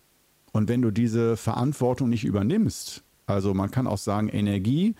Und 0.51 0.69
wenn 0.69 0.81
du 0.81 0.91
diese 0.91 1.37
Verantwortung 1.37 2.09
nicht 2.09 2.25
übernimmst, 2.25 3.03
also 3.25 3.53
man 3.53 3.71
kann 3.71 3.87
auch 3.87 3.97
sagen, 3.97 4.29
Energie 4.29 4.95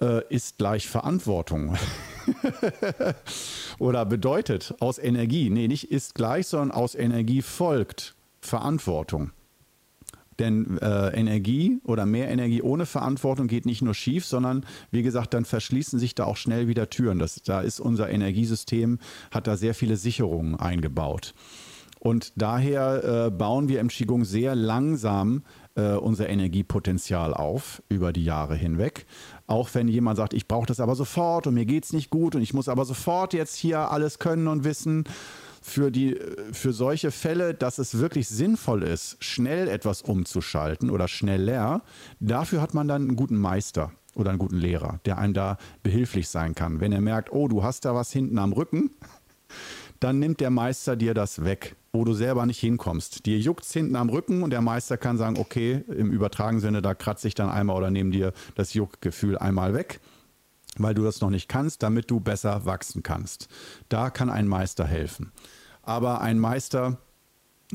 äh, 0.00 0.22
ist 0.28 0.58
gleich 0.58 0.88
Verantwortung. 0.88 1.76
Oder 3.78 4.04
bedeutet 4.06 4.74
aus 4.80 4.98
Energie, 4.98 5.50
nee, 5.50 5.68
nicht 5.68 5.90
ist 5.90 6.14
gleich, 6.14 6.46
sondern 6.46 6.70
aus 6.70 6.94
Energie 6.94 7.42
folgt 7.42 8.14
Verantwortung. 8.40 9.30
Denn 10.38 10.78
äh, 10.78 11.08
Energie 11.10 11.78
oder 11.84 12.06
mehr 12.06 12.28
Energie 12.28 12.60
ohne 12.60 12.86
Verantwortung 12.86 13.46
geht 13.46 13.66
nicht 13.66 13.82
nur 13.82 13.94
schief, 13.94 14.24
sondern 14.24 14.66
wie 14.90 15.02
gesagt, 15.02 15.32
dann 15.32 15.44
verschließen 15.44 15.98
sich 15.98 16.14
da 16.14 16.24
auch 16.24 16.36
schnell 16.36 16.66
wieder 16.66 16.90
Türen. 16.90 17.18
Das, 17.18 17.42
da 17.42 17.60
ist 17.60 17.78
unser 17.78 18.10
Energiesystem, 18.10 18.98
hat 19.30 19.46
da 19.46 19.56
sehr 19.56 19.74
viele 19.74 19.96
Sicherungen 19.96 20.56
eingebaut. 20.56 21.34
Und 22.00 22.32
daher 22.36 23.26
äh, 23.26 23.30
bauen 23.30 23.68
wir 23.68 23.80
im 23.80 23.88
Qigong 23.88 24.24
sehr 24.24 24.54
langsam 24.54 25.42
äh, 25.76 25.94
unser 25.94 26.28
Energiepotenzial 26.28 27.34
auf 27.34 27.82
über 27.88 28.12
die 28.12 28.24
Jahre 28.24 28.54
hinweg. 28.54 29.06
Auch 29.46 29.70
wenn 29.74 29.88
jemand 29.88 30.16
sagt, 30.16 30.34
ich 30.34 30.48
brauche 30.48 30.66
das 30.66 30.80
aber 30.80 30.94
sofort 30.94 31.46
und 31.46 31.54
mir 31.54 31.66
geht 31.66 31.84
es 31.84 31.92
nicht 31.92 32.10
gut 32.10 32.34
und 32.34 32.42
ich 32.42 32.54
muss 32.54 32.68
aber 32.68 32.84
sofort 32.84 33.32
jetzt 33.34 33.56
hier 33.56 33.90
alles 33.90 34.18
können 34.18 34.48
und 34.48 34.64
wissen, 34.64 35.04
für, 35.66 35.90
die, 35.90 36.20
für 36.52 36.74
solche 36.74 37.10
Fälle, 37.10 37.54
dass 37.54 37.78
es 37.78 37.98
wirklich 37.98 38.28
sinnvoll 38.28 38.82
ist, 38.82 39.16
schnell 39.20 39.66
etwas 39.66 40.02
umzuschalten 40.02 40.90
oder 40.90 41.08
schneller, 41.08 41.80
dafür 42.20 42.60
hat 42.60 42.74
man 42.74 42.86
dann 42.86 43.02
einen 43.02 43.16
guten 43.16 43.38
Meister 43.38 43.90
oder 44.14 44.28
einen 44.28 44.38
guten 44.38 44.58
Lehrer, 44.58 45.00
der 45.06 45.16
einem 45.16 45.32
da 45.32 45.56
behilflich 45.82 46.28
sein 46.28 46.54
kann. 46.54 46.80
Wenn 46.80 46.92
er 46.92 47.00
merkt, 47.00 47.32
oh, 47.32 47.48
du 47.48 47.62
hast 47.62 47.86
da 47.86 47.94
was 47.94 48.12
hinten 48.12 48.38
am 48.38 48.52
Rücken, 48.52 48.90
dann 50.04 50.18
nimmt 50.18 50.40
der 50.40 50.50
Meister 50.50 50.96
dir 50.96 51.14
das 51.14 51.44
weg, 51.44 51.76
wo 51.94 52.04
du 52.04 52.12
selber 52.12 52.44
nicht 52.44 52.60
hinkommst. 52.60 53.24
Dir 53.24 53.38
juckt 53.38 53.64
es 53.64 53.72
hinten 53.72 53.96
am 53.96 54.10
Rücken 54.10 54.42
und 54.42 54.50
der 54.50 54.60
Meister 54.60 54.98
kann 54.98 55.16
sagen, 55.16 55.38
okay, 55.38 55.82
im 55.88 56.12
übertragenen 56.12 56.60
Sinne, 56.60 56.82
da 56.82 56.92
kratze 56.92 57.26
ich 57.26 57.34
dann 57.34 57.48
einmal 57.48 57.76
oder 57.76 57.90
nehme 57.90 58.10
dir 58.10 58.34
das 58.54 58.74
Juckgefühl 58.74 59.38
einmal 59.38 59.72
weg 59.74 60.00
weil 60.76 60.92
du 60.92 61.04
das 61.04 61.20
noch 61.20 61.30
nicht 61.30 61.48
kannst, 61.48 61.84
damit 61.84 62.10
du 62.10 62.18
besser 62.18 62.64
wachsen 62.64 63.04
kannst. 63.04 63.46
Da 63.88 64.10
kann 64.10 64.28
ein 64.28 64.48
Meister 64.48 64.84
helfen. 64.84 65.30
Aber 65.82 66.20
ein 66.20 66.40
Meister 66.40 66.98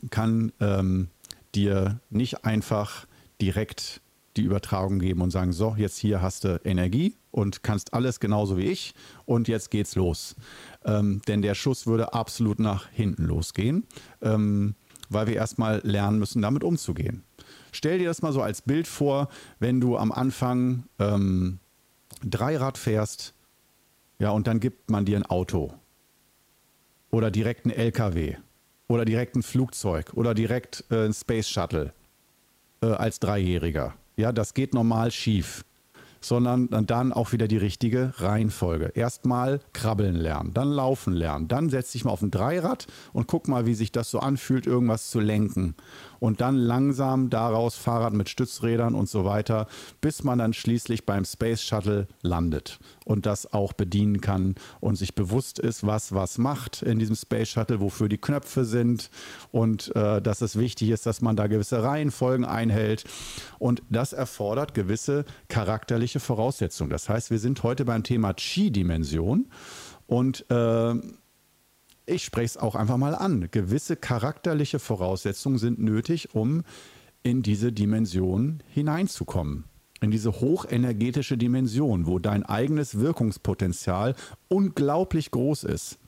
kann 0.10 0.52
ähm, 0.60 1.08
dir 1.56 2.02
nicht 2.10 2.44
einfach 2.44 3.08
direkt 3.40 4.02
die 4.36 4.42
Übertragung 4.42 5.00
geben 5.00 5.22
und 5.22 5.32
sagen, 5.32 5.54
so, 5.54 5.76
jetzt 5.78 5.98
hier 5.98 6.22
hast 6.22 6.44
du 6.44 6.60
Energie 6.66 7.16
und 7.32 7.64
kannst 7.64 7.94
alles 7.94 8.20
genauso 8.20 8.58
wie 8.58 8.66
ich 8.66 8.94
und 9.26 9.48
jetzt 9.48 9.72
geht's 9.72 9.96
los. 9.96 10.36
Ähm, 10.86 11.22
denn 11.28 11.42
der 11.42 11.56
Schuss 11.56 11.88
würde 11.88 12.14
absolut 12.14 12.60
nach 12.60 12.90
hinten 12.90 13.26
losgehen, 13.26 13.86
ähm, 14.22 14.76
weil 15.10 15.28
wir 15.28 15.36
erstmal 15.36 15.82
lernen 15.84 16.20
müssen, 16.20 16.42
damit 16.42 16.64
umzugehen. 16.64 17.24
Stell 17.72 18.00
dir 18.00 18.08
das 18.08 18.22
mal 18.22 18.34
so 18.34 18.42
als 18.42 18.62
Bild 18.62 18.88
vor, 18.88 19.30
wenn 19.60 19.80
du 19.80 19.98
am 19.98 20.12
Anfang 20.12 20.86
ähm, 20.98 21.60
Dreirad 22.24 22.78
fährst, 22.78 23.34
ja, 24.20 24.32
und 24.32 24.48
dann 24.48 24.60
gibt 24.60 24.90
man 24.90 25.06
dir 25.06 25.18
ein 25.18 25.26
Auto 25.26 25.74
oder 27.10 27.32
direkt 27.32 27.66
ein 27.66 27.72
LKW 27.72 28.36
oder 28.88 29.06
direkt 29.06 29.36
ein 29.36 29.44
Flugzeug 29.44 30.12
oder 30.14 30.34
direkt 30.34 30.84
äh, 30.92 31.06
ein 31.06 31.14
Space 31.14 31.48
Shuttle 31.50 31.94
äh, 32.82 32.88
als 32.88 33.20
Dreijähriger. 33.20 33.94
Ja, 34.18 34.34
das 34.34 34.54
geht 34.54 34.74
normal 34.74 35.12
schief 35.12 35.64
sondern 36.22 36.70
dann 36.86 37.14
auch 37.14 37.32
wieder 37.32 37.48
die 37.48 37.58
richtige 37.58 38.14
Reihenfolge. 38.18 38.92
Erstmal 38.96 39.60
krabbeln 39.74 40.16
lernen, 40.16 40.54
dann 40.54 40.70
laufen 40.70 41.14
lernen, 41.14 41.48
dann 41.48 41.70
setz 41.70 41.92
dich 41.92 42.06
mal 42.06 42.12
auf 42.12 42.22
ein 42.22 42.32
Dreirad 42.32 42.88
und 43.14 43.28
guck 43.28 43.48
mal, 43.48 43.66
wie 43.66 43.74
sich 43.74 43.92
das 43.92 44.12
so 44.12 44.20
anfühlt, 44.20 44.68
irgendwas 44.68 45.10
zu 45.10 45.20
lenken. 45.20 45.76
Und 46.20 46.42
dann 46.42 46.58
langsam 46.58 47.30
daraus 47.30 47.76
Fahrrad 47.76 48.14
mit 48.14 48.28
Stützrädern 48.28 48.94
und 48.94 49.08
so 49.08 49.24
weiter, 49.24 49.68
bis 50.02 50.24
man 50.24 50.40
dann 50.40 50.54
schließlich 50.54 51.06
beim 51.06 51.24
Space 51.24 51.62
Shuttle 51.62 52.08
landet 52.22 52.80
und 53.06 53.26
das 53.26 53.54
auch 53.54 53.72
bedienen 53.74 54.20
kann 54.20 54.56
und 54.82 54.98
sich 54.98 55.16
bewusst 55.16 55.60
ist, 55.60 55.86
was 55.86 56.14
was 56.14 56.38
macht 56.38 56.82
in 56.82 57.00
diesem 57.00 57.16
Space 57.16 57.50
Shuttle, 57.50 57.80
wofür 57.80 58.10
die 58.10 58.18
Knöpfe 58.18 58.66
sind 58.66 59.10
und 59.52 59.96
äh, 59.96 60.22
dass 60.22 60.42
es 60.42 60.58
wichtig 60.58 60.90
ist, 60.90 61.06
dass 61.06 61.22
man 61.22 61.36
da 61.36 61.48
gewisse 61.48 61.82
Reihenfolgen 61.84 62.46
einhält. 62.46 63.06
Und 63.58 63.82
das 63.90 64.14
erfordert 64.14 64.74
gewisse 64.74 65.26
charakterliche 65.48 66.09
charakterliche 66.10 66.20
Voraussetzung. 66.20 66.90
Das 66.90 67.08
heißt, 67.08 67.32
wir 67.32 67.40
sind 67.40 67.62
heute 67.64 67.86
beim 67.86 68.04
Thema 68.04 68.34
Chi-Dimension 68.34 69.48
und 70.08 70.46
äh, 70.50 70.96
ich 72.06 72.24
spreche 72.24 72.46
es 72.46 72.58
auch 72.58 72.76
einfach 72.76 72.98
mal 72.98 73.14
an. 73.14 73.50
Gewisse 73.52 73.96
charakterliche 73.96 74.80
Voraussetzungen 74.80 75.60
sind 75.60 75.80
nötig, 75.80 76.34
um 76.34 76.64
in 77.22 77.44
diese 77.44 77.72
Dimension 77.72 78.64
hineinzukommen. 78.74 79.66
In 80.02 80.12
diese 80.12 80.32
hochenergetische 80.32 81.38
Dimension, 81.38 82.08
wo 82.08 82.20
dein 82.20 82.44
eigenes 82.44 83.00
Wirkungspotenzial 83.00 84.16
unglaublich 84.48 85.30
groß 85.30 85.66
ist 85.66 86.00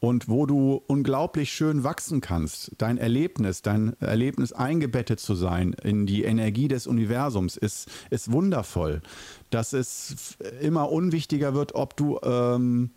und 0.00 0.28
wo 0.28 0.46
du 0.46 0.82
unglaublich 0.86 1.52
schön 1.52 1.84
wachsen 1.84 2.20
kannst. 2.20 2.72
Dein 2.78 2.98
Erlebnis, 2.98 3.62
dein 3.62 3.94
Erlebnis 4.00 4.52
eingebettet 4.52 5.20
zu 5.20 5.34
sein 5.34 5.74
in 5.82 6.06
die 6.06 6.24
Energie 6.24 6.68
des 6.68 6.86
Universums 6.86 7.56
ist, 7.56 7.90
ist 8.10 8.32
wundervoll. 8.32 9.02
Dass 9.50 9.72
es 9.72 10.36
immer 10.60 10.90
unwichtiger 10.90 11.54
wird, 11.54 11.74
ob 11.74 11.96
du 11.96 12.18
ähm, 12.22 12.90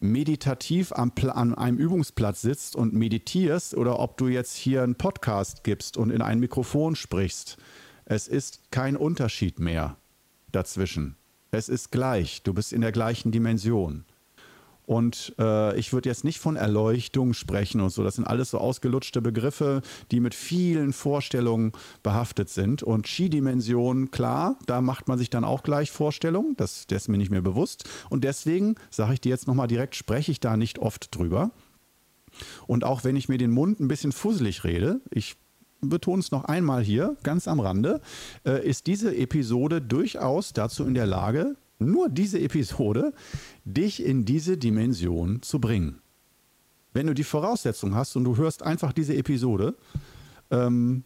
meditativ 0.00 0.92
am, 0.92 1.12
an 1.32 1.54
einem 1.54 1.78
Übungsplatz 1.78 2.42
sitzt 2.42 2.76
und 2.76 2.92
meditierst 2.92 3.74
oder 3.74 3.98
ob 3.98 4.16
du 4.18 4.28
jetzt 4.28 4.54
hier 4.54 4.82
einen 4.82 4.94
Podcast 4.94 5.64
gibst 5.64 5.96
und 5.96 6.10
in 6.10 6.22
ein 6.22 6.38
Mikrofon 6.38 6.94
sprichst. 6.94 7.56
Es 8.04 8.28
ist 8.28 8.70
kein 8.70 8.96
Unterschied 8.96 9.58
mehr 9.58 9.96
dazwischen. 10.52 11.16
Es 11.50 11.68
ist 11.68 11.90
gleich. 11.90 12.42
Du 12.42 12.52
bist 12.52 12.72
in 12.72 12.82
der 12.82 12.92
gleichen 12.92 13.32
Dimension. 13.32 14.04
Und 14.86 15.34
äh, 15.38 15.78
ich 15.78 15.92
würde 15.92 16.08
jetzt 16.08 16.24
nicht 16.24 16.38
von 16.38 16.56
Erleuchtung 16.56 17.32
sprechen 17.32 17.80
und 17.80 17.90
so. 17.90 18.04
Das 18.04 18.16
sind 18.16 18.26
alles 18.26 18.50
so 18.50 18.58
ausgelutschte 18.58 19.22
Begriffe, 19.22 19.80
die 20.10 20.20
mit 20.20 20.34
vielen 20.34 20.92
Vorstellungen 20.92 21.72
behaftet 22.02 22.50
sind. 22.50 22.82
Und 22.82 23.06
Chi-Dimension, 23.06 24.10
klar, 24.10 24.58
da 24.66 24.82
macht 24.82 25.08
man 25.08 25.18
sich 25.18 25.30
dann 25.30 25.44
auch 25.44 25.62
gleich 25.62 25.90
Vorstellungen. 25.90 26.54
Das, 26.56 26.86
das 26.86 27.02
ist 27.02 27.08
mir 27.08 27.18
nicht 27.18 27.30
mehr 27.30 27.42
bewusst. 27.42 27.88
Und 28.10 28.24
deswegen 28.24 28.74
sage 28.90 29.14
ich 29.14 29.20
dir 29.20 29.30
jetzt 29.30 29.46
nochmal 29.46 29.68
direkt, 29.68 29.94
spreche 29.94 30.30
ich 30.30 30.40
da 30.40 30.56
nicht 30.56 30.78
oft 30.78 31.14
drüber. 31.16 31.50
Und 32.66 32.84
auch 32.84 33.04
wenn 33.04 33.16
ich 33.16 33.28
mir 33.28 33.38
den 33.38 33.52
Mund 33.52 33.80
ein 33.80 33.88
bisschen 33.88 34.12
fusselig 34.12 34.64
rede, 34.64 35.00
ich 35.10 35.36
betone 35.80 36.20
es 36.20 36.30
noch 36.30 36.44
einmal 36.44 36.82
hier, 36.82 37.16
ganz 37.22 37.48
am 37.48 37.60
Rande, 37.60 38.00
äh, 38.44 38.66
ist 38.66 38.86
diese 38.86 39.16
Episode 39.16 39.80
durchaus 39.80 40.52
dazu 40.52 40.84
in 40.84 40.94
der 40.94 41.06
Lage, 41.06 41.56
nur 41.84 42.08
diese 42.08 42.40
Episode, 42.40 43.12
dich 43.64 44.04
in 44.04 44.24
diese 44.24 44.56
Dimension 44.56 45.42
zu 45.42 45.60
bringen. 45.60 46.00
Wenn 46.92 47.06
du 47.06 47.14
die 47.14 47.24
Voraussetzung 47.24 47.94
hast 47.94 48.16
und 48.16 48.24
du 48.24 48.36
hörst 48.36 48.62
einfach 48.62 48.92
diese 48.92 49.16
Episode, 49.16 49.76
ähm, 50.50 51.04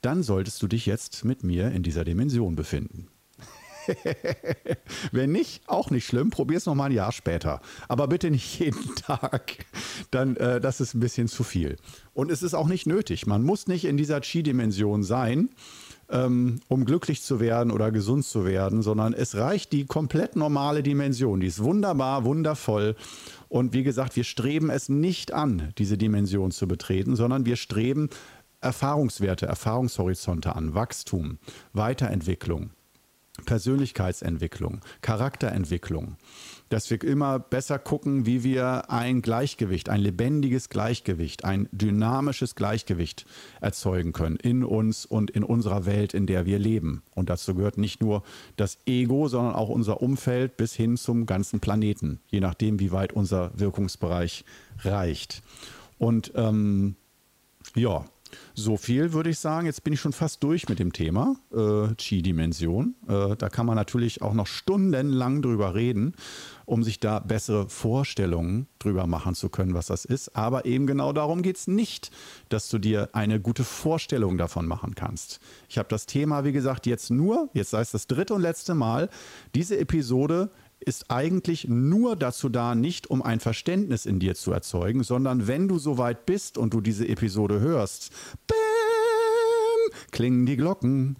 dann 0.00 0.22
solltest 0.22 0.60
du 0.62 0.66
dich 0.66 0.86
jetzt 0.86 1.24
mit 1.24 1.44
mir 1.44 1.70
in 1.70 1.82
dieser 1.82 2.04
Dimension 2.04 2.56
befinden. 2.56 3.08
Wenn 5.12 5.32
nicht, 5.32 5.68
auch 5.68 5.90
nicht 5.90 6.06
schlimm. 6.06 6.30
Probier 6.30 6.58
es 6.58 6.66
nochmal 6.66 6.90
ein 6.90 6.94
Jahr 6.94 7.12
später. 7.12 7.60
Aber 7.88 8.08
bitte 8.08 8.30
nicht 8.30 8.58
jeden 8.58 8.94
Tag. 8.96 9.66
Dann, 10.10 10.36
äh, 10.36 10.60
das 10.60 10.80
ist 10.80 10.94
ein 10.94 11.00
bisschen 11.00 11.28
zu 11.28 11.44
viel. 11.44 11.76
Und 12.14 12.30
es 12.30 12.42
ist 12.42 12.54
auch 12.54 12.68
nicht 12.68 12.86
nötig. 12.86 13.26
Man 13.26 13.42
muss 13.42 13.66
nicht 13.66 13.84
in 13.84 13.96
dieser 13.96 14.20
Chi-Dimension 14.20 15.02
sein, 15.02 15.50
ähm, 16.12 16.60
um 16.68 16.84
glücklich 16.84 17.22
zu 17.22 17.40
werden 17.40 17.72
oder 17.72 17.90
gesund 17.90 18.24
zu 18.24 18.44
werden, 18.44 18.82
sondern 18.82 19.14
es 19.14 19.34
reicht 19.34 19.72
die 19.72 19.86
komplett 19.86 20.36
normale 20.36 20.82
Dimension. 20.82 21.40
Die 21.40 21.46
ist 21.46 21.62
wunderbar, 21.62 22.24
wundervoll. 22.24 22.94
Und 23.48 23.72
wie 23.72 23.82
gesagt, 23.82 24.14
wir 24.14 24.24
streben 24.24 24.70
es 24.70 24.88
nicht 24.88 25.32
an, 25.32 25.72
diese 25.78 25.98
Dimension 25.98 26.50
zu 26.50 26.68
betreten, 26.68 27.16
sondern 27.16 27.46
wir 27.46 27.56
streben 27.56 28.10
Erfahrungswerte, 28.60 29.46
Erfahrungshorizonte 29.46 30.54
an, 30.54 30.74
Wachstum, 30.74 31.38
Weiterentwicklung. 31.72 32.70
Persönlichkeitsentwicklung, 33.46 34.80
Charakterentwicklung, 35.00 36.16
dass 36.72 36.90
wir 36.90 37.02
immer 37.04 37.38
besser 37.38 37.78
gucken, 37.78 38.24
wie 38.24 38.44
wir 38.44 38.90
ein 38.90 39.20
Gleichgewicht, 39.20 39.90
ein 39.90 40.00
lebendiges 40.00 40.70
Gleichgewicht, 40.70 41.44
ein 41.44 41.68
dynamisches 41.70 42.54
Gleichgewicht 42.54 43.26
erzeugen 43.60 44.12
können 44.12 44.36
in 44.36 44.64
uns 44.64 45.04
und 45.04 45.30
in 45.30 45.44
unserer 45.44 45.84
Welt, 45.84 46.14
in 46.14 46.26
der 46.26 46.46
wir 46.46 46.58
leben. 46.58 47.02
Und 47.14 47.28
dazu 47.28 47.54
gehört 47.54 47.76
nicht 47.76 48.00
nur 48.00 48.22
das 48.56 48.78
Ego, 48.86 49.28
sondern 49.28 49.54
auch 49.54 49.68
unser 49.68 50.00
Umfeld 50.00 50.56
bis 50.56 50.72
hin 50.74 50.96
zum 50.96 51.26
ganzen 51.26 51.60
Planeten, 51.60 52.20
je 52.28 52.40
nachdem, 52.40 52.80
wie 52.80 52.90
weit 52.90 53.12
unser 53.12 53.50
Wirkungsbereich 53.58 54.46
reicht. 54.82 55.42
Und 55.98 56.32
ähm, 56.34 56.96
ja, 57.74 58.06
so 58.54 58.76
viel 58.76 59.12
würde 59.12 59.30
ich 59.30 59.38
sagen. 59.38 59.66
Jetzt 59.66 59.84
bin 59.84 59.92
ich 59.92 60.00
schon 60.00 60.12
fast 60.12 60.42
durch 60.42 60.68
mit 60.68 60.78
dem 60.78 60.92
Thema 60.92 61.36
äh, 61.52 61.94
Chi-Dimension. 61.94 62.94
Äh, 63.08 63.36
da 63.36 63.48
kann 63.48 63.66
man 63.66 63.76
natürlich 63.76 64.22
auch 64.22 64.34
noch 64.34 64.46
stundenlang 64.46 65.42
drüber 65.42 65.74
reden, 65.74 66.14
um 66.66 66.82
sich 66.82 67.00
da 67.00 67.18
bessere 67.18 67.68
Vorstellungen 67.68 68.66
drüber 68.78 69.06
machen 69.06 69.34
zu 69.34 69.48
können, 69.48 69.74
was 69.74 69.86
das 69.86 70.04
ist. 70.04 70.36
Aber 70.36 70.64
eben 70.64 70.86
genau 70.86 71.12
darum 71.12 71.42
geht 71.42 71.56
es 71.56 71.66
nicht, 71.66 72.10
dass 72.48 72.68
du 72.68 72.78
dir 72.78 73.10
eine 73.12 73.40
gute 73.40 73.64
Vorstellung 73.64 74.38
davon 74.38 74.66
machen 74.66 74.94
kannst. 74.94 75.40
Ich 75.68 75.78
habe 75.78 75.88
das 75.88 76.06
Thema, 76.06 76.44
wie 76.44 76.52
gesagt, 76.52 76.86
jetzt 76.86 77.10
nur, 77.10 77.48
jetzt 77.54 77.70
sei 77.70 77.80
es 77.80 77.90
das 77.90 78.06
dritte 78.06 78.34
und 78.34 78.42
letzte 78.42 78.74
Mal, 78.74 79.08
diese 79.54 79.78
Episode 79.78 80.50
ist 80.84 81.10
eigentlich 81.10 81.68
nur 81.68 82.16
dazu 82.16 82.48
da, 82.48 82.74
nicht 82.74 83.08
um 83.08 83.22
ein 83.22 83.40
Verständnis 83.40 84.06
in 84.06 84.18
dir 84.18 84.34
zu 84.34 84.52
erzeugen, 84.52 85.02
sondern 85.02 85.46
wenn 85.46 85.68
du 85.68 85.78
soweit 85.78 86.26
bist 86.26 86.58
und 86.58 86.74
du 86.74 86.80
diese 86.80 87.08
Episode 87.08 87.60
hörst, 87.60 88.10
bäm, 88.46 88.56
klingen 90.10 90.46
die 90.46 90.56
Glocken 90.56 91.16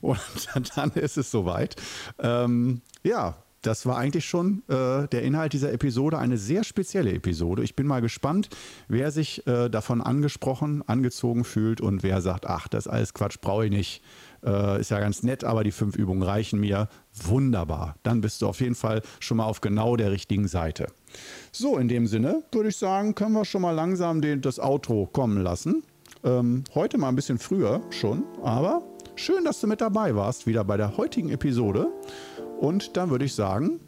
und 0.00 0.20
dann 0.76 0.90
ist 0.92 1.16
es 1.16 1.30
soweit. 1.30 1.76
Ähm, 2.18 2.82
ja, 3.02 3.36
das 3.66 3.84
war 3.84 3.96
eigentlich 3.96 4.24
schon 4.24 4.62
äh, 4.68 5.08
der 5.08 5.22
Inhalt 5.22 5.52
dieser 5.52 5.72
Episode, 5.72 6.18
eine 6.18 6.38
sehr 6.38 6.62
spezielle 6.62 7.12
Episode. 7.12 7.64
Ich 7.64 7.74
bin 7.74 7.86
mal 7.86 8.00
gespannt, 8.00 8.48
wer 8.86 9.10
sich 9.10 9.44
äh, 9.46 9.68
davon 9.68 10.00
angesprochen, 10.00 10.84
angezogen 10.86 11.42
fühlt 11.44 11.80
und 11.80 12.04
wer 12.04 12.20
sagt, 12.20 12.46
ach, 12.46 12.68
das 12.68 12.86
ist 12.86 12.92
alles 12.92 13.14
Quatsch, 13.14 13.40
brauche 13.40 13.64
ich 13.64 13.72
nicht. 13.72 14.02
Äh, 14.44 14.80
ist 14.80 14.90
ja 14.90 15.00
ganz 15.00 15.24
nett, 15.24 15.42
aber 15.42 15.64
die 15.64 15.72
fünf 15.72 15.96
Übungen 15.96 16.22
reichen 16.22 16.60
mir. 16.60 16.88
Wunderbar. 17.12 17.96
Dann 18.04 18.20
bist 18.20 18.40
du 18.40 18.46
auf 18.46 18.60
jeden 18.60 18.76
Fall 18.76 19.02
schon 19.18 19.38
mal 19.38 19.46
auf 19.46 19.60
genau 19.60 19.96
der 19.96 20.12
richtigen 20.12 20.46
Seite. 20.46 20.86
So, 21.50 21.76
in 21.78 21.88
dem 21.88 22.06
Sinne 22.06 22.44
würde 22.52 22.68
ich 22.68 22.76
sagen, 22.76 23.16
können 23.16 23.32
wir 23.32 23.44
schon 23.44 23.62
mal 23.62 23.72
langsam 23.72 24.20
den, 24.20 24.42
das 24.42 24.60
Outro 24.60 25.06
kommen 25.06 25.42
lassen. 25.42 25.82
Ähm, 26.22 26.62
heute 26.74 26.98
mal 26.98 27.08
ein 27.08 27.16
bisschen 27.16 27.38
früher 27.38 27.80
schon, 27.90 28.22
aber 28.42 28.82
schön, 29.16 29.44
dass 29.44 29.60
du 29.60 29.66
mit 29.66 29.80
dabei 29.80 30.14
warst, 30.14 30.46
wieder 30.46 30.64
bei 30.64 30.76
der 30.76 30.96
heutigen 30.96 31.30
Episode. 31.30 31.88
Und 32.60 32.96
dann 32.96 33.10
würde 33.10 33.24
ich 33.24 33.34
sagen, 33.34 33.80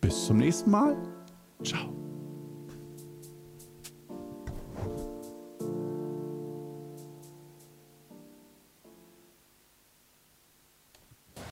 bis 0.00 0.26
zum 0.26 0.38
nächsten 0.38 0.70
Mal. 0.70 0.96
Ciao. 1.62 2.07